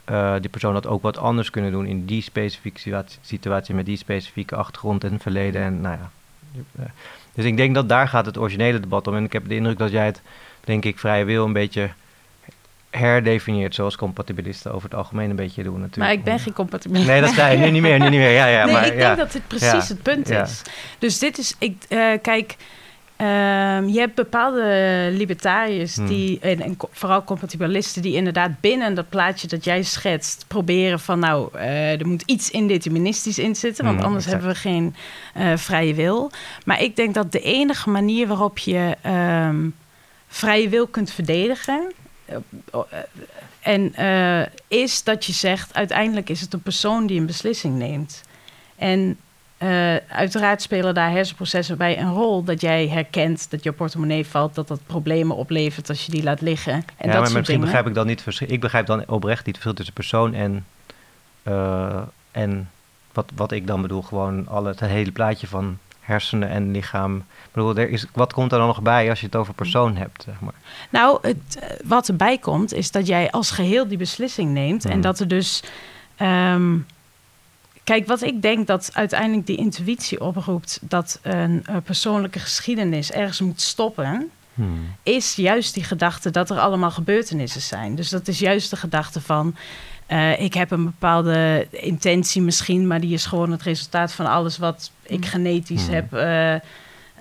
[0.10, 3.86] uh, die persoon had ook wat anders kunnen doen in die specifieke situatie, situatie met
[3.86, 5.62] die specifieke achtergrond en verleden.
[5.62, 6.10] En nou ja.
[6.80, 6.86] Uh,
[7.34, 9.16] dus ik denk dat daar gaat het originele debat om.
[9.16, 10.22] En ik heb de indruk dat jij het,
[10.64, 11.90] denk ik, vrije wil een beetje
[12.90, 15.98] herdefinieert zoals compatibilisten over het algemeen een beetje doen natuurlijk.
[15.98, 17.08] Maar ik ben geen compatibilist.
[17.08, 18.32] Nee, dat zei je nu niet meer, nu niet meer.
[18.32, 20.62] Ja, ja, nee, maar, ik denk dat dit precies het punt is.
[21.00, 22.56] Dus dit is, ik, uh, kijk,
[23.22, 26.08] um, je hebt bepaalde libertariërs hmm.
[26.08, 31.20] die, en, en, vooral compatibilisten, die inderdaad binnen dat plaatje dat jij schetst, proberen van
[31.20, 34.44] nou, uh, er moet iets indeterministisch in zitten, want hmm, anders exact.
[34.44, 34.96] hebben we geen
[35.38, 36.32] uh, vrije wil.
[36.66, 38.96] Maar ik denk dat de enige manier waarop je
[39.48, 39.76] um,
[40.28, 41.94] vrije wil kunt verdedigen,
[43.60, 48.24] en uh, is dat je zegt, uiteindelijk is het een persoon die een beslissing neemt.
[48.76, 49.18] En
[49.64, 52.44] uh, uiteraard spelen daar hersenprocessen bij een rol.
[52.44, 56.42] Dat jij herkent dat je portemonnee valt, dat dat problemen oplevert als je die laat
[56.42, 56.74] liggen.
[56.74, 58.26] En ja, dat maar misschien begrijp ik dan niet.
[58.40, 60.66] Ik begrijp dan oprecht niet het verschil tussen persoon en,
[61.44, 62.70] uh, en
[63.14, 65.78] wat, wat ik dan bedoel, gewoon alle, het hele plaatje van
[66.10, 67.18] hersenen en lichaam.
[67.18, 69.96] Ik bedoel, er is, wat komt er dan nog bij als je het over persoon
[69.96, 70.24] hebt?
[70.24, 70.54] Zeg maar?
[70.90, 74.86] Nou, het, eh, wat erbij komt, is dat jij als geheel die beslissing neemt.
[74.86, 75.02] En hmm.
[75.02, 75.64] dat er dus.
[76.22, 76.86] Um,
[77.84, 83.42] kijk, wat ik denk dat uiteindelijk die intuïtie oproept dat een, een persoonlijke geschiedenis ergens
[83.42, 84.32] moet stoppen.
[84.60, 84.96] Hmm.
[85.04, 87.96] Is juist die gedachte dat er allemaal gebeurtenissen zijn.
[87.96, 89.56] Dus dat is juist de gedachte van.
[90.08, 94.58] Uh, ik heb een bepaalde intentie misschien, maar die is gewoon het resultaat van alles
[94.58, 95.32] wat ik hmm.
[95.32, 95.94] genetisch hmm.
[95.94, 96.14] heb.
[96.14, 96.56] Uh,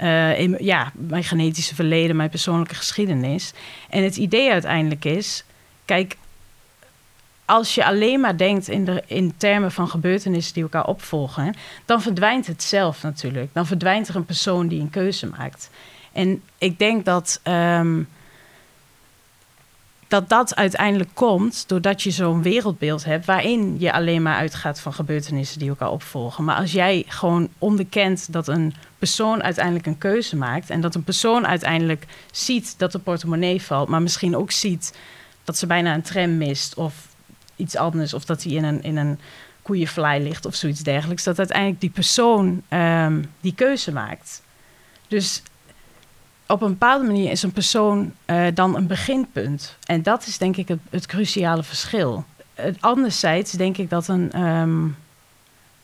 [0.03, 3.53] uh, in, ja, mijn genetische verleden, mijn persoonlijke geschiedenis.
[3.90, 5.44] En het idee uiteindelijk is:
[5.85, 6.16] kijk,
[7.44, 12.03] als je alleen maar denkt in, de, in termen van gebeurtenissen die elkaar opvolgen, dan
[12.03, 13.51] verdwijnt het zelf natuurlijk.
[13.53, 15.70] Dan verdwijnt er een persoon die een keuze maakt.
[16.12, 17.40] En ik denk dat.
[17.44, 18.09] Um,
[20.09, 24.92] dat dat uiteindelijk komt doordat je zo'n wereldbeeld hebt waarin je alleen maar uitgaat van
[24.92, 26.44] gebeurtenissen die elkaar opvolgen.
[26.44, 31.05] Maar als jij gewoon onderkent dat een persoon uiteindelijk een keuze maakt en dat een
[31.05, 34.99] persoon uiteindelijk ziet dat de portemonnee valt, maar misschien ook ziet
[35.44, 36.94] dat ze bijna een tram mist of
[37.57, 39.18] iets anders, of dat hij in een, in een
[40.18, 44.42] ligt of zoiets dergelijks, dat uiteindelijk die persoon um, die keuze maakt.
[45.09, 45.42] Dus
[46.49, 49.77] op een bepaalde manier is een persoon uh, dan een beginpunt.
[49.85, 52.25] En dat is denk ik het, het cruciale verschil.
[52.81, 54.97] Anderzijds denk ik dat een, um,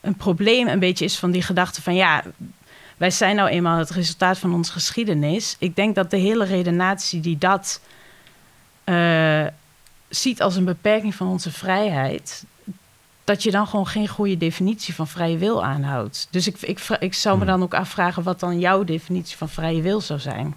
[0.01, 2.23] een probleem een beetje is van die gedachte van ja,
[2.97, 5.55] wij zijn nou eenmaal het resultaat van onze geschiedenis.
[5.59, 7.81] Ik denk dat de hele redenatie die dat
[8.85, 9.45] uh,
[10.09, 12.45] ziet als een beperking van onze vrijheid,
[13.25, 16.27] dat je dan gewoon geen goede definitie van vrije wil aanhoudt.
[16.31, 17.51] Dus ik, ik, ik zou me hmm.
[17.51, 20.55] dan ook afvragen wat dan jouw definitie van vrije wil zou zijn.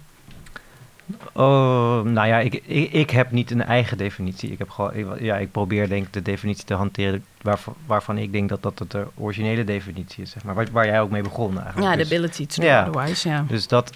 [1.31, 4.51] Oh, nou ja, ik, ik, ik, heb niet een eigen definitie.
[4.51, 8.31] Ik, heb gewoon, ja, ik probeer denk ik de definitie te hanteren waarvan, waarvan ik
[8.31, 10.31] denk dat dat de originele definitie is.
[10.31, 11.87] Zeg maar, waar, waar jij ook mee begon eigenlijk.
[11.87, 13.45] Ja, de dus ability to ja, otherwise, ja.
[13.47, 13.91] Dus dat,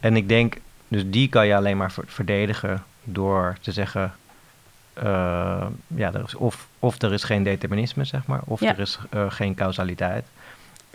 [0.00, 0.56] en ik denk,
[0.88, 4.14] dus die kan je alleen maar verdedigen door te zeggen...
[4.98, 8.98] Uh, ja, er is of, of er is geen determinisme, zeg maar, of er is
[9.14, 10.26] uh, geen causaliteit.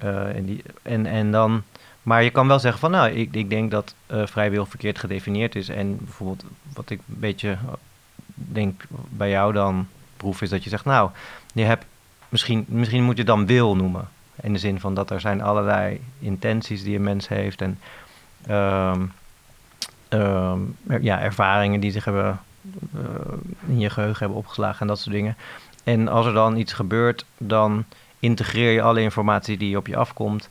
[0.04, 1.64] Uh, en, die, en, en dan
[2.04, 5.56] maar je kan wel zeggen van, nou, ik, ik denk dat uh, vrijwil verkeerd gedefinieerd
[5.56, 5.70] is.
[5.70, 7.58] En bijvoorbeeld, wat ik een beetje
[8.34, 9.88] denk bij jou dan
[10.18, 11.10] proef, is dat je zegt, nou,
[11.54, 11.86] je hebt
[12.30, 14.08] misschien, misschien moet je dan wil noemen.
[14.42, 17.80] In de zin van dat er zijn allerlei intenties die een mens heeft en
[18.50, 19.12] um,
[20.10, 22.40] um, ja, ervaringen die zich hebben
[22.96, 23.02] uh,
[23.68, 25.36] in je geheugen hebben opgeslagen en dat soort dingen.
[25.84, 27.84] En als er dan iets gebeurt, dan
[28.20, 30.50] integreer je alle informatie die op je afkomt.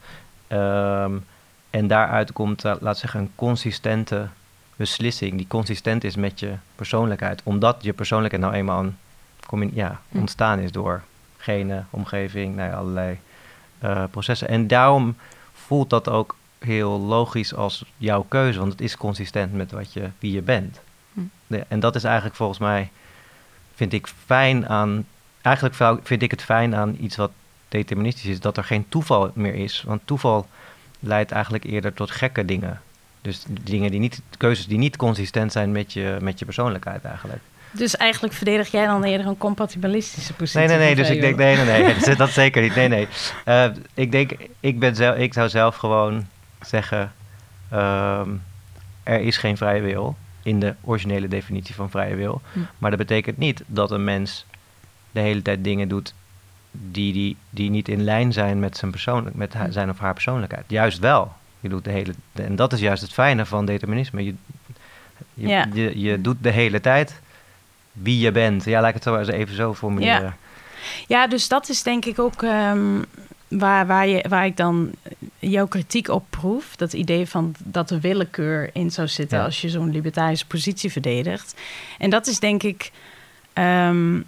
[0.49, 1.25] Um,
[1.71, 4.29] en daaruit komt, uh, laat zeggen, een consistente
[4.77, 7.41] beslissing die consistent is met je persoonlijkheid.
[7.45, 8.85] Omdat je persoonlijkheid nou eenmaal
[9.51, 10.19] een, ja, hm.
[10.19, 11.03] ontstaan is door
[11.37, 13.19] genen, omgeving, nou ja, allerlei
[13.85, 14.49] uh, processen.
[14.49, 15.17] En daarom
[15.53, 20.09] voelt dat ook heel logisch als jouw keuze, want het is consistent met wat je,
[20.19, 20.81] wie je bent.
[21.47, 22.91] De, en dat is eigenlijk volgens mij,
[23.75, 25.07] vind ik fijn aan,
[25.43, 27.31] eigenlijk vind ik het fijn aan iets wat
[27.69, 29.83] deterministisch is, dat er geen toeval meer is.
[29.87, 30.47] Want toeval
[31.01, 32.81] leidt eigenlijk eerder tot gekke dingen.
[33.23, 37.43] Dus dingen die niet, keuzes die niet consistent zijn met je, met je persoonlijkheid eigenlijk.
[37.71, 40.59] Dus eigenlijk verdedig jij dan eerder een compatibilistische positie?
[40.59, 40.95] Nee, nee, nee.
[40.95, 42.17] Dus ik denk, nee, nee, nee.
[42.17, 42.75] dat, zeker niet.
[42.75, 43.09] Nee, nee.
[43.47, 44.31] Uh, ik denk,
[44.61, 46.27] ik, ben zelf, ik zou zelf gewoon
[46.61, 47.13] zeggen:
[47.73, 48.43] um,
[49.03, 52.41] er is geen vrije wil in de originele definitie van vrije wil.
[52.53, 52.59] Hm.
[52.79, 54.47] Maar dat betekent niet dat een mens
[55.11, 56.15] de hele tijd dingen doet
[56.71, 60.65] die, die, die niet in lijn zijn met zijn, persoonlijk, met zijn of haar persoonlijkheid.
[60.69, 61.33] Juist wel.
[61.61, 64.25] Je doet de hele, en dat is juist het fijne van determinisme.
[64.25, 64.35] Je,
[65.35, 67.21] je, je, je, doet de hele tijd
[67.93, 68.65] wie je bent.
[68.65, 70.23] Ja, laat ik het zo even zo formuleren.
[70.23, 70.37] Ja,
[71.07, 73.05] ja dus dat is denk ik ook um,
[73.51, 74.91] waar, waar, je, waar ik dan
[75.39, 76.77] jouw kritiek op proef.
[76.77, 81.55] Dat idee van dat er willekeur in zou zitten als je zo'n libertarische positie verdedigt.
[81.99, 82.91] En dat is denk ik.
[83.55, 84.27] Um,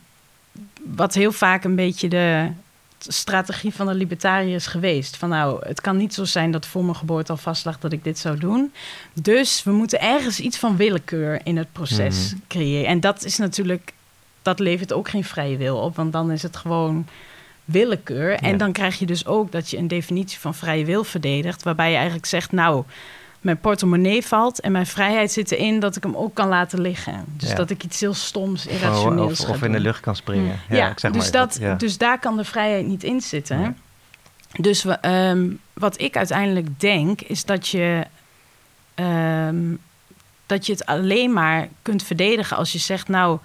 [0.85, 2.51] wat heel vaak een beetje de
[2.99, 5.17] strategie van de libertariërs geweest.
[5.17, 8.05] Van nou, het kan niet zo zijn dat voor mijn geboorte al vastlag dat ik
[8.05, 8.73] dit zou doen.
[9.13, 12.41] Dus we moeten ergens iets van willekeur in het proces mhm.
[12.49, 12.89] creëren.
[12.89, 13.93] En dat is natuurlijk,
[14.43, 17.07] dat levert ook geen vrije wil op, want dan is het gewoon
[17.73, 18.35] willekeur.
[18.35, 21.91] En dan krijg je dus ook dat je een definitie van vrije wil verdedigt, waarbij
[21.91, 22.85] je eigenlijk zegt, nou
[23.43, 27.25] mijn portemonnee valt en mijn vrijheid zit erin dat ik hem ook kan laten liggen.
[27.37, 30.61] Dus dat ik iets heel stoms, irrationeels Of, of in de lucht kan springen.
[30.69, 33.77] Ja, ja ik zeg dus, maar, dat, dus daar kan de vrijheid niet in zitten.
[34.61, 38.07] Dus we, ehm, wat ik uiteindelijk denk, is dat je,
[38.95, 39.75] ehm,
[40.47, 43.39] dat je het alleen maar kunt verdedigen als je zegt, nou,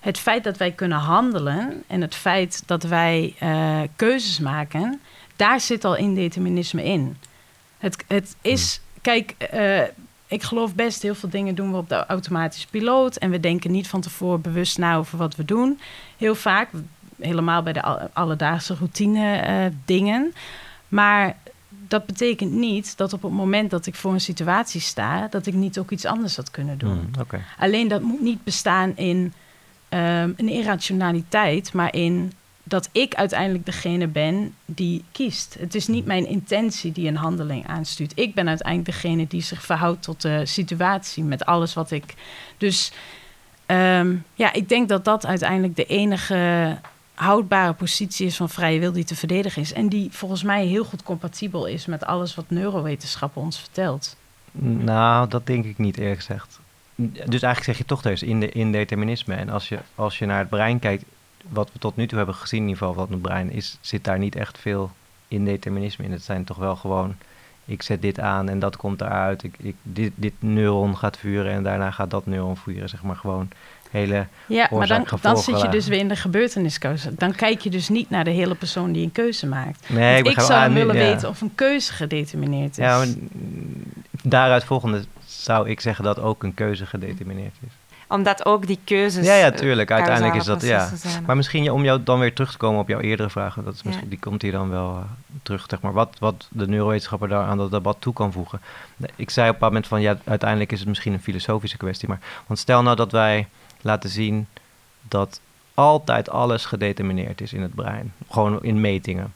[0.00, 5.00] het feit dat wij kunnen handelen en het feit dat wij uh, keuzes maken,
[5.36, 7.16] daar zit al indeterminisme in.
[7.78, 9.82] Het, het is hmm kijk, uh,
[10.26, 13.16] ik geloof best heel veel dingen doen we op de automatische piloot.
[13.16, 15.80] En we denken niet van tevoren bewust na over wat we doen.
[16.16, 16.68] Heel vaak,
[17.20, 20.34] helemaal bij de alledaagse routine uh, dingen.
[20.88, 21.36] Maar
[21.68, 25.54] dat betekent niet dat op het moment dat ik voor een situatie sta, dat ik
[25.54, 27.10] niet ook iets anders had kunnen doen.
[27.12, 27.42] Hmm, okay.
[27.58, 29.32] Alleen dat moet niet bestaan in
[29.88, 32.32] um, een irrationaliteit, maar in
[32.68, 35.56] dat ik uiteindelijk degene ben die kiest.
[35.58, 38.12] Het is niet mijn intentie die een handeling aanstuurt.
[38.14, 42.14] Ik ben uiteindelijk degene die zich verhoudt tot de situatie met alles wat ik.
[42.58, 42.92] Dus
[43.66, 46.76] ehm, ja, ik denk dat dat uiteindelijk de enige
[47.14, 49.72] houdbare positie is van vrije wil die te verdedigen is.
[49.72, 54.16] En die volgens mij heel goed compatibel is met alles wat neurowetenschappen ons vertelt.
[54.60, 56.60] Nou, dat denk ik niet eerlijk gezegd.
[57.04, 59.34] Dus eigenlijk zeg je toch dus in de indeterminisme.
[59.34, 61.04] En als je, als je naar het brein kijkt,
[61.48, 64.04] wat we tot nu toe hebben gezien, in ieder geval wat het brein, is, zit
[64.04, 64.90] daar niet echt veel
[65.28, 66.12] indeterminisme in.
[66.12, 67.16] Het zijn toch wel gewoon,
[67.64, 69.42] ik zet dit aan en dat komt eruit.
[69.42, 73.16] Ik, ik, dit, dit neuron gaat vuren en daarna gaat dat neuron vuren, zeg maar
[73.16, 73.48] gewoon
[73.90, 77.14] hele Ja, maar dan, dan zit je dus weer in de gebeurteniskeuze.
[77.14, 79.88] Dan kijk je dus niet naar de hele persoon die een keuze maakt.
[79.88, 82.84] Nee, ik, zou willen weten of een keuze gedetermineerd is.
[82.84, 83.04] Ja,
[84.22, 85.04] daaruit volgende
[85.48, 87.72] zou ik zeggen dat ook een keuze gedetermineerd is.
[88.08, 89.26] Omdat ook die keuzes...
[89.26, 89.90] Ja, ja, tuurlijk.
[89.90, 90.96] Uiteindelijk is dat, ja.
[90.96, 91.24] zijn.
[91.26, 93.80] Maar misschien om jou dan weer terug te komen op jouw eerdere vragen, dat is
[93.80, 93.86] Ja.
[93.88, 95.02] misschien, die komt hier dan wel eh,
[95.42, 98.60] terug, zeg maar, wat, wat de neurowetenschapper daar aan dat debat toe kan voegen.
[99.16, 102.20] Ik zei op een moment van, ja, uiteindelijk is het misschien een filosofische kwestie, maar,
[102.46, 103.46] want stel nou dat wij
[103.80, 104.46] laten zien
[105.02, 105.40] dat
[105.74, 109.32] altijd alles gedetermineerd is in het brein, gewoon in metingen.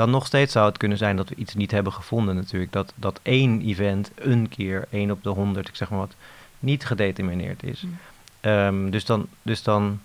[0.00, 2.92] Dan nog steeds zou het kunnen zijn dat we iets niet hebben gevonden natuurlijk, dat,
[2.94, 6.14] dat één event een keer, één op de honderd, ik zeg maar wat,
[6.58, 7.82] niet gedetermineerd is.
[7.82, 7.98] Mm.
[8.40, 10.00] Ehm, dus, dan, dus dan,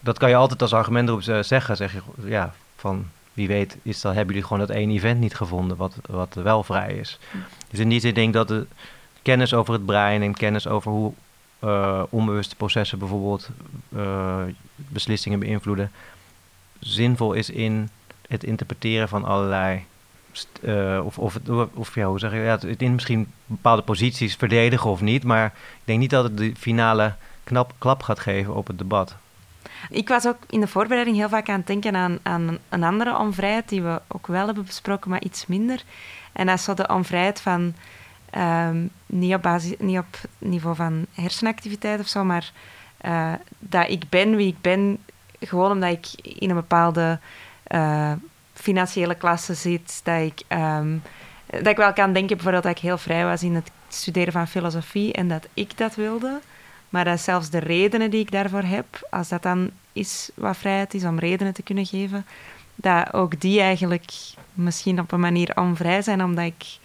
[0.00, 1.76] dat kan je altijd als argument erop z- zeggen.
[1.76, 5.34] Zeg je, ja, van wie weet is dat, hebben jullie gewoon dat één event niet
[5.34, 7.18] gevonden wat, wat wel vrij is.
[7.30, 7.44] Mm.
[7.70, 8.66] Dus in die zin denk ik dat de
[9.22, 11.12] kennis over het brein en kennis over hoe
[11.58, 13.48] eh, onbewuste processen bijvoorbeeld
[13.96, 14.42] eh,
[14.76, 15.90] beslissingen beïnvloeden,
[16.78, 17.88] zinvol is in
[18.28, 19.84] het interpreteren van allerlei.
[20.62, 21.38] eh, of, of,
[21.74, 25.46] of ja, hoe zeg je, ja, het in misschien bepaalde posities verdedigen of niet, maar
[25.46, 27.14] ik denk niet dat het de finale
[27.44, 29.16] knap, klap gaat geven op het debat.
[29.90, 33.18] Ik was ook in de voorbereiding heel vaak aan het denken aan, aan een andere
[33.18, 35.82] onvrijheid die we ook wel hebben besproken, maar iets minder.
[36.32, 37.74] En dat is zo de onvrijheid van,
[38.30, 42.52] ehm, niet, op basis, niet op niveau van hersenactiviteit of zo, maar
[42.96, 44.98] eh, dat ik ben wie ik ben,
[45.40, 47.18] gewoon omdat ik in een bepaalde
[47.66, 48.12] eh,
[48.52, 50.96] financiële klasse zit, dat ik, ehm,
[51.46, 54.48] dat ik wel kan denken bijvoorbeeld dat ik heel vrij was in het studeren van
[54.48, 56.40] filosofie en dat ik dat wilde.
[56.88, 60.94] Maar dat zelfs de redenen die ik daarvoor heb, als dat dan is wat vrijheid
[60.94, 62.26] is om redenen te kunnen geven,
[62.74, 64.12] dat ook die eigenlijk
[64.52, 66.78] misschien op een manier onvrij zijn, omdat ik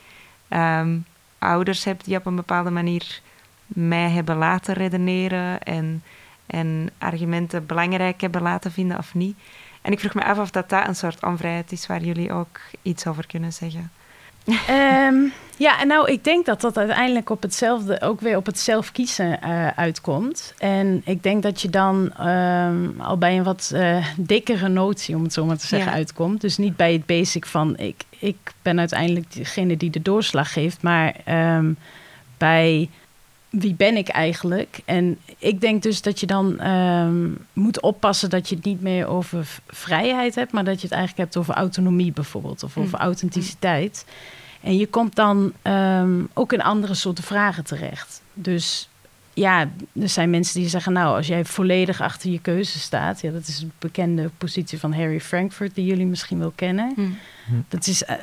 [0.48, 0.98] ehm,
[1.38, 3.22] ouders heb die op een bepaalde manier
[3.68, 6.04] mij hebben laten redeneren en,
[6.46, 9.38] en argumenten belangrijk hebben laten vinden of niet.
[9.82, 12.60] En ik vroeg me af of dat, dat een soort onvrijheid is waar jullie ook
[12.82, 13.92] iets over kunnen zeggen.
[14.68, 15.16] Ehm,
[15.66, 18.92] ja, en nou, ik denk dat dat uiteindelijk op hetzelfde, ook weer op het zelf
[18.92, 20.54] kiezen eh, uitkomt.
[20.58, 25.24] En ik denk dat je dan ehm, al bij een wat eh, dikkere notie, om
[25.24, 25.98] het zo maar te zeggen, Ja.
[25.98, 26.42] uitkomt.
[26.42, 30.82] Dus niet bij het basic van ik, ik ben uiteindelijk degene die de doorslag geeft,
[30.82, 31.74] maar ehm,
[32.38, 32.90] bij
[33.52, 34.80] wie ben ik eigenlijk?
[34.86, 39.08] En ik denk dus dat je dan ehm, moet oppassen dat je het niet meer
[39.08, 43.04] over vrijheid hebt, maar dat je het eigenlijk hebt over autonomie bijvoorbeeld, of over Mm.
[43.06, 44.06] authenticiteit.
[44.62, 48.22] En je komt dan ehm, ook in andere soorten vragen terecht.
[48.34, 48.90] Dus
[49.34, 49.70] ja,
[50.02, 53.48] er zijn mensen die zeggen, nou, als jij volledig achter je keuze staat, ja, dat
[53.48, 56.94] is een bekende positie van Harry Frankfurt, die jullie misschien wel kennen.
[57.68, 58.16] Dat is, eh,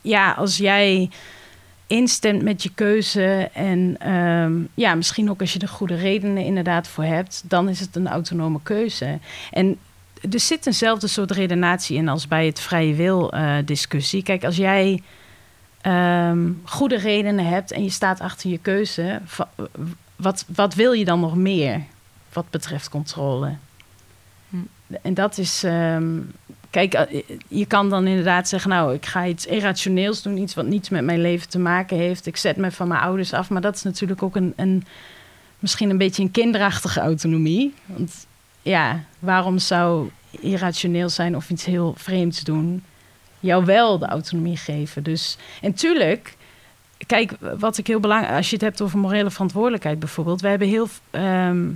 [0.00, 1.10] ja, als jij
[1.86, 6.88] instemt met je keuze en ehm, ja, misschien ook als je er goede redenen inderdaad
[6.88, 9.18] voor hebt, dan is het een autonome keuze.
[9.50, 9.78] En
[10.30, 14.22] er zit eenzelfde soort redenatie in als bij het vrije wil eh, discussie.
[14.22, 15.02] Kijk, als jij
[15.80, 19.20] ehm, goede redenen hebt en je staat achter je keuze,
[20.16, 21.82] wat, wat wil je dan nog meer
[22.32, 23.56] wat betreft controle?
[25.02, 25.64] En dat is.
[25.64, 26.18] ehm,
[26.70, 30.66] kijk, eh, je kan dan inderdaad zeggen: Nou, ik ga iets irrationeels doen, iets wat
[30.66, 32.26] niets met mijn leven te maken heeft.
[32.26, 33.50] Ik zet me van mijn ouders af.
[33.50, 34.84] Maar dat is natuurlijk ook een, een
[35.58, 37.74] misschien een beetje een kinderachtige autonomie.
[37.86, 38.26] Want
[38.62, 42.84] ja, waarom zou irrationeel zijn of iets heel vreemds doen,
[43.40, 45.02] jou wel de autonomie geven?
[45.02, 46.36] Dus, en tuurlijk.
[47.06, 50.68] Kijk, wat ik heel belangrijk, als je het hebt over morele verantwoordelijkheid bijvoorbeeld, we hebben
[50.68, 51.70] heel, ehm,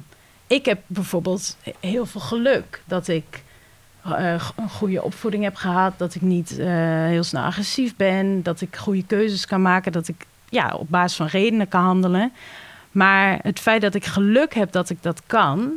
[0.48, 3.42] ik heb bijvoorbeeld heel veel geluk dat ik
[4.04, 6.66] eh, een goede opvoeding heb gehad, dat ik niet eh,
[7.06, 11.16] heel snel agressief ben, dat ik goede keuzes kan maken, dat ik ja, op basis
[11.16, 12.32] van redenen kan handelen.
[12.90, 15.72] Maar het feit dat ik geluk heb dat ik dat kan,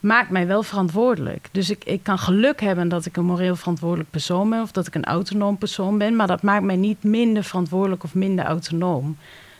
[0.00, 1.48] maakt mij wel verantwoordelijk.
[1.52, 4.86] Dus ik, ik kan geluk hebben dat ik een moreel verantwoordelijk persoon ben of dat
[4.86, 9.16] ik een autonoom persoon ben, maar dat maakt mij niet minder verantwoordelijk of minder autonoom.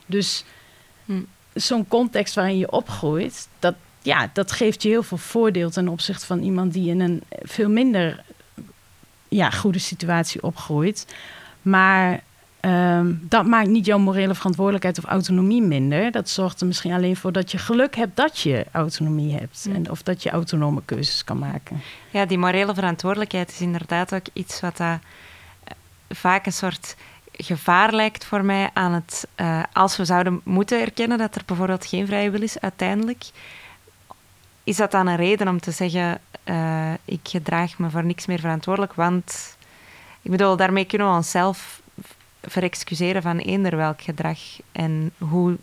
[0.07, 0.45] Dus
[1.09, 1.23] Hm.
[1.55, 3.75] zo'n context waarin je opgroeit, dat,
[4.09, 7.69] ja, dat geeft je heel veel voordeel ten opzichte van iemand die in een veel
[7.69, 8.25] minder
[9.29, 11.15] ja, goede situatie opgroeit.
[11.63, 12.21] Maar
[12.61, 16.11] ehm, dat maakt niet jouw morele verantwoordelijkheid of autonomie minder.
[16.11, 19.69] Dat zorgt er misschien alleen voor dat je geluk hebt dat je autonomie hebt.
[19.73, 21.81] En of dat je autonome keuzes kan maken.
[22.11, 24.93] Ja, die morele verantwoordelijkheid is inderdaad ook iets wat eh,
[26.09, 26.97] vaak een soort
[27.33, 29.27] gevaar lijkt voor mij aan het...
[29.35, 33.31] eh, als we zouden moeten erkennen dat er bijvoorbeeld geen vrije wil is, uiteindelijk,
[34.69, 38.41] is dat dan een reden om te zeggen, eh, ik gedraag me voor niks meer
[38.41, 39.57] verantwoordelijk, want...
[40.23, 41.83] Ik bedoel, daarmee kunnen we onszelf
[42.43, 44.39] verexcuseren van eender welk gedrag.
[44.73, 45.57] En hoe,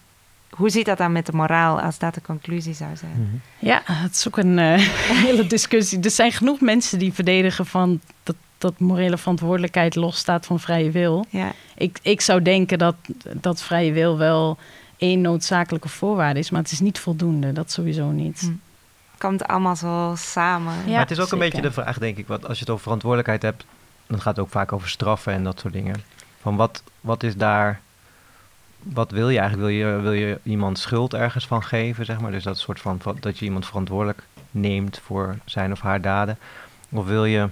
[0.50, 3.42] hoe zit dat dan met de moraal, als dat de conclusie zou zijn?
[3.60, 4.78] Ja, het is ook een eh,
[5.26, 6.00] hele discussie.
[6.00, 11.26] Er zijn genoeg mensen die verdedigen van dat, dat morele verantwoordelijkheid losstaat van vrije wil.
[11.30, 11.52] Ja.
[11.76, 12.96] Ik, ik zou denken dat,
[13.34, 14.58] dat vrije wil wel
[14.98, 16.50] één noodzakelijke voorwaarde is.
[16.50, 18.40] Maar het is niet voldoende, dat sowieso niet.
[18.40, 18.52] Hm.
[19.18, 20.74] Komt allemaal zo samen.
[20.86, 22.70] Ja, maar het is ook een beetje de vraag, denk ik, wat als je het
[22.70, 23.66] over verantwoordelijkheid hebt,
[24.08, 26.04] dan gaat het ook vaak over straffen en dat soort dingen.
[26.42, 27.80] Van wat, wat is daar,
[28.80, 29.70] wat wil je eigenlijk?
[29.70, 32.32] Wil je, wil je iemand schuld ergens van geven, zeg maar?
[32.32, 36.38] Dus dat soort van, dat je iemand verantwoordelijk neemt voor zijn of haar daden.
[36.90, 37.50] Of wil je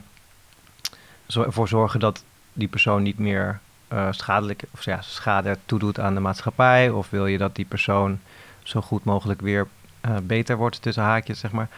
[1.28, 6.14] zo- ervoor zorgen dat die persoon niet meer eh, schadelijk, of ja, schade toedoet aan
[6.14, 6.90] de maatschappij?
[6.90, 8.20] Of wil je dat die persoon
[8.64, 9.68] zo goed mogelijk weer
[10.04, 11.70] eh, beter wordt tussen haakjes, zeg maar?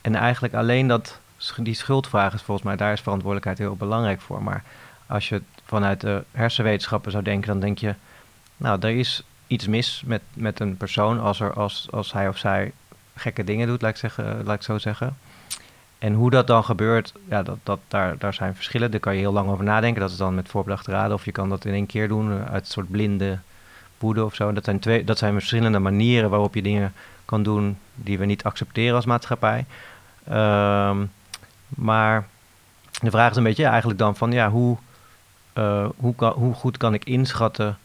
[0.00, 1.20] En eigenlijk alleen dat,
[1.56, 4.42] die schuldvraag is volgens mij, daar is verantwoordelijkheid heel belangrijk voor.
[4.42, 4.62] Maar
[5.06, 7.94] als je vanuit de hersenwetenschappen zou denken, dan denk je,
[8.56, 12.38] nou, er is iets mis met, met een persoon als, er, als, als hij of
[12.38, 12.72] zij
[13.14, 15.16] gekke dingen doet, laat ik, zeggen, laat ik zo zeggen.
[15.98, 18.90] En hoe dat dan gebeurt, ja, dat, dat, daar, daar zijn verschillen.
[18.90, 20.00] Daar kan je heel lang over nadenken.
[20.00, 21.14] Dat is dan met voorbedachte raden.
[21.14, 23.38] Of je kan dat in één keer doen eh, uit een soort blinde
[23.98, 24.52] woede of zo.
[24.52, 26.92] Dat zijn, twee, dat zijn verschillende manieren waarop je dingen
[27.40, 29.64] doen die we niet accepteren als maatschappij.
[30.24, 31.04] Ehm,
[31.68, 32.26] maar
[33.02, 34.76] de vraag is een beetje eigenlijk dan van ja, hoe,
[35.52, 37.78] eh, hoe, kan, hoe goed kan ik inschatten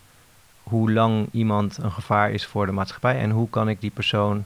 [0.63, 4.43] hoe lang iemand een gevaar is voor de maatschappij en hoe kan ik die persoon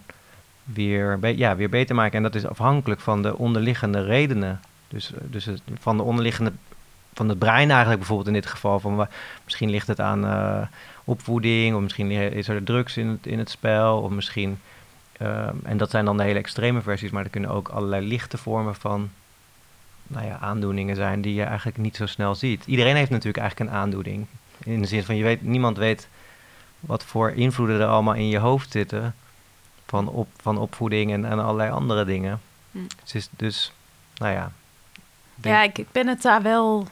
[0.63, 2.17] weer, ja, weer beter maken.
[2.17, 4.59] En dat is afhankelijk van de onderliggende redenen.
[4.87, 5.47] Dus, dus
[5.79, 6.51] van de onderliggende,
[7.13, 8.79] van het brein eigenlijk bijvoorbeeld in dit geval.
[8.79, 9.07] Van,
[9.43, 10.61] misschien ligt het aan eh,
[11.03, 14.59] opvoeding of misschien is er drugs in in het spel of misschien...
[15.21, 18.37] ehm, en dat zijn dan de hele extreme versies, maar er kunnen ook allerlei lichte
[18.37, 19.09] vormen van
[20.07, 22.65] nou ja, aandoeningen zijn die je eigenlijk niet zo snel ziet.
[22.65, 24.25] Iedereen heeft natuurlijk eigenlijk een aandoening.
[24.63, 26.07] In de zin van, je weet, niemand weet
[26.79, 29.15] wat voor invloeden er allemaal in je hoofd zitten.
[29.87, 32.41] Van, op, van opvoeding en, en allerlei andere dingen.
[32.71, 32.77] Hm.
[32.99, 33.71] Het is dus,
[34.15, 34.51] nou ja.
[35.35, 36.87] denk- Ja, ik, ik ben het daar wel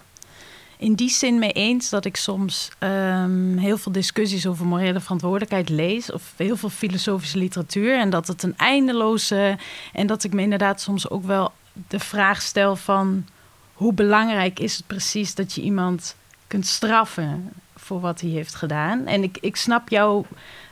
[0.80, 5.69] in die zin mee eens dat ik soms ehm, heel veel discussies over morele verantwoordelijkheid
[5.69, 6.11] lees.
[6.11, 7.99] Of heel veel filosofische literatuur.
[7.99, 9.57] En dat het een eindeloze.
[9.93, 11.51] En dat ik me inderdaad soms ook wel
[11.88, 13.25] de vraag stel van
[13.73, 16.15] hoe belangrijk is het precies dat je iemand
[16.47, 19.05] kunt straffen voor wat hij heeft gedaan.
[19.05, 20.25] En ik, ik snap jou.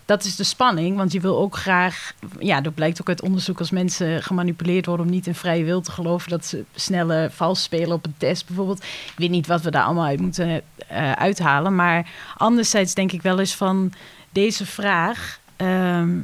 [0.08, 2.14] Dat is de spanning, want je wil ook graag.
[2.40, 5.82] Ja, dat blijkt ook uit onderzoek als mensen gemanipuleerd worden om niet in vrije wil
[5.82, 8.84] te geloven dat ze snelle vals spelen op een test bijvoorbeeld.
[8.84, 11.76] Ik weet niet wat we daar allemaal uit moeten eh, uithalen.
[11.76, 13.94] Maar anderzijds denk ik wel eens van
[14.30, 15.40] deze vraag.
[15.56, 16.20] ehm,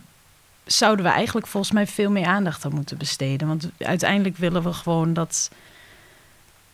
[0.66, 3.48] zouden we eigenlijk volgens mij veel meer aandacht aan moeten besteden.
[3.48, 5.52] Want uiteindelijk willen we gewoon dat.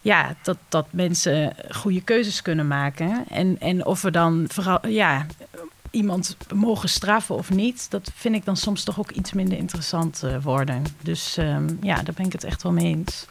[0.02, 3.26] Ja, dat, dat mensen goede keuzes kunnen maken.
[3.30, 4.88] En, en of we dan vooral.
[4.88, 5.26] Ja,
[5.92, 10.24] iemand mogen straffen of niet, dat vind ik dan soms toch ook iets minder interessant
[10.24, 10.84] eh, worden.
[11.02, 13.26] Dus ehm, ja, daar ben ik het echt wel mee eens.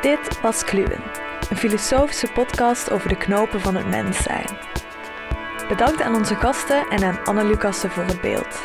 [0.00, 1.02] Dit was Kluwen,
[1.50, 4.58] een filosofische podcast over de knopen van het mens zijn.
[5.68, 7.56] Bedankt aan onze gasten en aan Anne
[7.88, 8.60] voor het beeld.